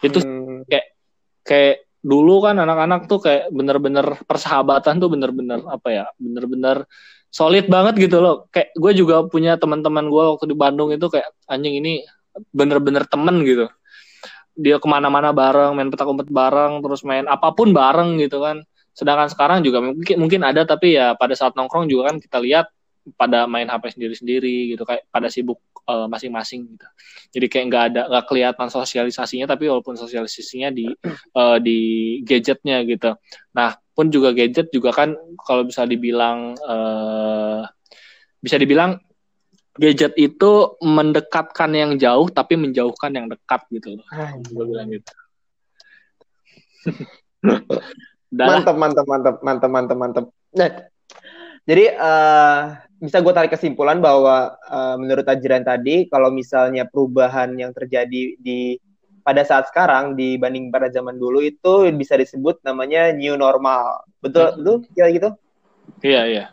[0.05, 0.69] Itu hmm.
[0.69, 0.87] kayak
[1.41, 6.85] kayak dulu kan anak-anak tuh kayak bener-bener persahabatan tuh bener-bener apa ya bener-bener
[7.33, 8.45] solid banget gitu loh.
[8.53, 12.05] Kayak gue juga punya teman-teman gue waktu di Bandung itu kayak anjing ini
[12.53, 13.67] bener-bener temen gitu.
[14.57, 18.61] Dia ke mana-mana bareng, main petak umpet bareng, terus main apa pun bareng gitu kan.
[18.93, 22.65] Sedangkan sekarang juga mungkin mungkin ada tapi ya pada saat nongkrong juga kan kita lihat
[23.15, 26.87] pada main HP sendiri-sendiri gitu kayak pada sibuk uh, masing-masing gitu.
[27.37, 30.91] Jadi kayak nggak ada nggak kelihatan sosialisasinya tapi walaupun sosialisasinya di
[31.37, 31.79] uh, di
[32.27, 33.15] gadgetnya gitu.
[33.55, 37.63] Nah pun juga gadget juga kan kalau bisa dibilang uh,
[38.43, 38.99] bisa dibilang
[39.77, 44.05] gadget itu mendekatkan yang jauh tapi menjauhkan yang dekat gitu loh.
[44.49, 45.13] Gue bilang gitu.
[48.33, 50.25] mantap, mantap, mantap, mantap, mantap, mantap.
[50.57, 50.69] Nah,
[51.67, 57.75] jadi uh, bisa gue tarik kesimpulan bahwa uh, menurut Ajiran tadi kalau misalnya perubahan yang
[57.75, 58.79] terjadi di
[59.21, 64.07] pada saat sekarang dibanding pada zaman dulu itu bisa disebut namanya new normal.
[64.23, 64.57] Betul, hmm.
[64.63, 64.75] betul?
[64.95, 65.29] Kira gitu?
[65.99, 66.45] Iya, iya.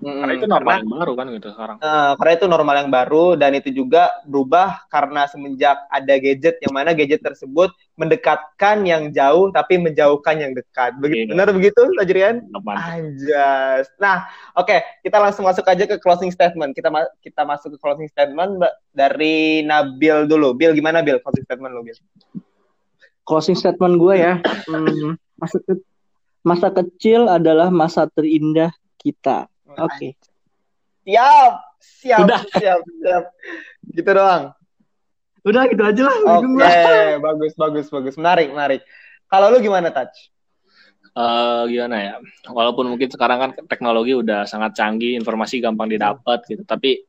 [0.00, 1.76] Hmm, karena itu normal karena, yang baru kan gitu sekarang.
[1.84, 6.72] Uh, karena itu normal yang baru dan itu juga berubah karena semenjak ada gadget yang
[6.72, 7.70] mana gadget tersebut
[8.00, 10.96] mendekatkan yang jauh tapi menjauhkan yang dekat.
[10.96, 11.32] Begitu, iya.
[11.36, 12.48] Benar begitu, Tajrian?
[12.72, 13.92] Anjas.
[14.00, 14.24] Nah,
[14.56, 16.72] oke, okay, kita langsung masuk aja ke closing statement.
[16.72, 18.64] Kita ma kita masuk ke closing statement
[18.96, 20.56] dari Nabil dulu.
[20.56, 21.98] Bill gimana Bill closing statement lu, Bill?
[23.28, 24.34] Closing statement gue ya.
[24.66, 25.76] Hmm, masa ke
[26.42, 29.88] masa kecil adalah masa terindah kita Oke.
[29.96, 30.10] Okay.
[31.02, 31.52] Siap,
[31.82, 32.40] siap, Udah.
[32.54, 33.24] siap, siap.
[33.90, 34.54] Gitu doang.
[35.42, 36.16] Udah gitu aja lah.
[36.38, 37.18] Oke, okay.
[37.26, 38.14] bagus, bagus, bagus.
[38.14, 38.80] Menarik, menarik.
[39.26, 40.30] Kalau lu gimana, Touch?
[41.12, 42.14] Uh, gimana ya?
[42.48, 47.04] Walaupun mungkin sekarang kan teknologi udah sangat canggih, informasi gampang didapat gitu, tapi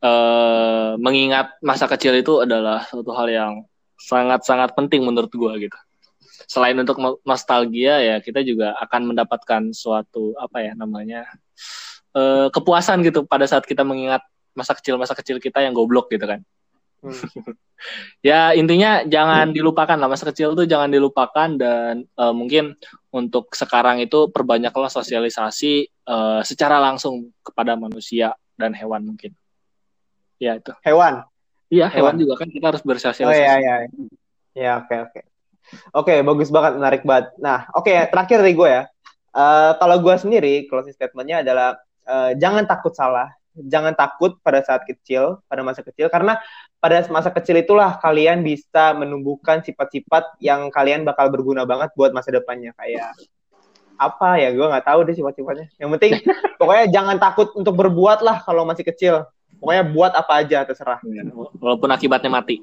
[0.00, 3.52] uh, mengingat masa kecil itu adalah suatu hal yang
[4.00, 5.76] sangat-sangat penting menurut gua gitu.
[6.44, 11.24] Selain untuk nostalgia ya, kita juga akan mendapatkan suatu apa ya namanya
[12.12, 14.20] uh, kepuasan gitu pada saat kita mengingat
[14.56, 16.40] masa kecil masa kecil kita yang goblok gitu kan.
[17.04, 17.12] Hmm.
[18.28, 22.72] ya intinya jangan dilupakan lah masa kecil tuh jangan dilupakan dan uh, mungkin
[23.12, 29.36] untuk sekarang itu perbanyaklah sosialisasi uh, secara langsung kepada manusia dan hewan mungkin.
[30.40, 30.72] Ya itu.
[30.84, 31.24] Hewan.
[31.68, 33.28] Iya hewan, hewan juga kan kita harus bersosialisasi.
[33.28, 33.74] Oh iya iya.
[34.56, 35.12] Ya oke okay, oke.
[35.20, 35.35] Okay.
[35.94, 37.34] Oke okay, bagus banget menarik banget.
[37.42, 38.82] Nah oke okay, terakhir dari gue ya.
[39.36, 41.76] Uh, kalau gue sendiri closing statementnya adalah
[42.08, 46.40] uh, jangan takut salah, jangan takut pada saat kecil, pada masa kecil, karena
[46.80, 52.32] pada masa kecil itulah kalian bisa menumbuhkan sifat-sifat yang kalian bakal berguna banget buat masa
[52.32, 52.76] depannya.
[52.76, 53.16] Kayak
[53.96, 54.52] apa ya?
[54.52, 55.66] Gue nggak tahu deh sifat-sifatnya.
[55.80, 56.12] Yang penting
[56.60, 59.24] pokoknya jangan takut untuk berbuat lah kalau masih kecil.
[59.56, 61.00] Pokoknya buat apa aja terserah.
[61.56, 62.60] Walaupun akibatnya mati.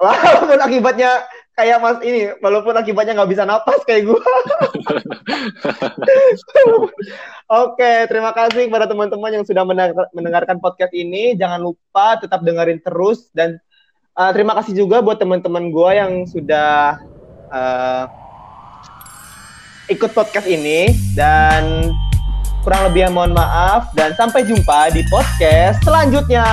[0.00, 1.22] Walaupun akibatnya
[1.52, 4.16] kayak mas ini walaupun akibatnya nggak bisa napas kayak gue
[7.62, 9.64] oke terima kasih kepada teman-teman yang sudah
[10.12, 11.36] mendengarkan podcast ini.
[11.36, 13.60] Jangan lupa tetap dengerin terus dan
[14.16, 17.00] uh, terima kasih juga buat teman-teman gue yang sudah
[17.52, 18.04] uh,
[19.92, 20.92] ikut podcast ini.
[21.12, 21.92] Dan
[22.62, 26.46] Kurang lebih yang mohon maaf dan sampai jumpa di podcast selanjutnya.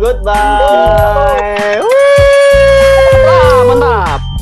[0.00, 1.84] Goodbye.
[3.28, 4.37] Mantap, mantap.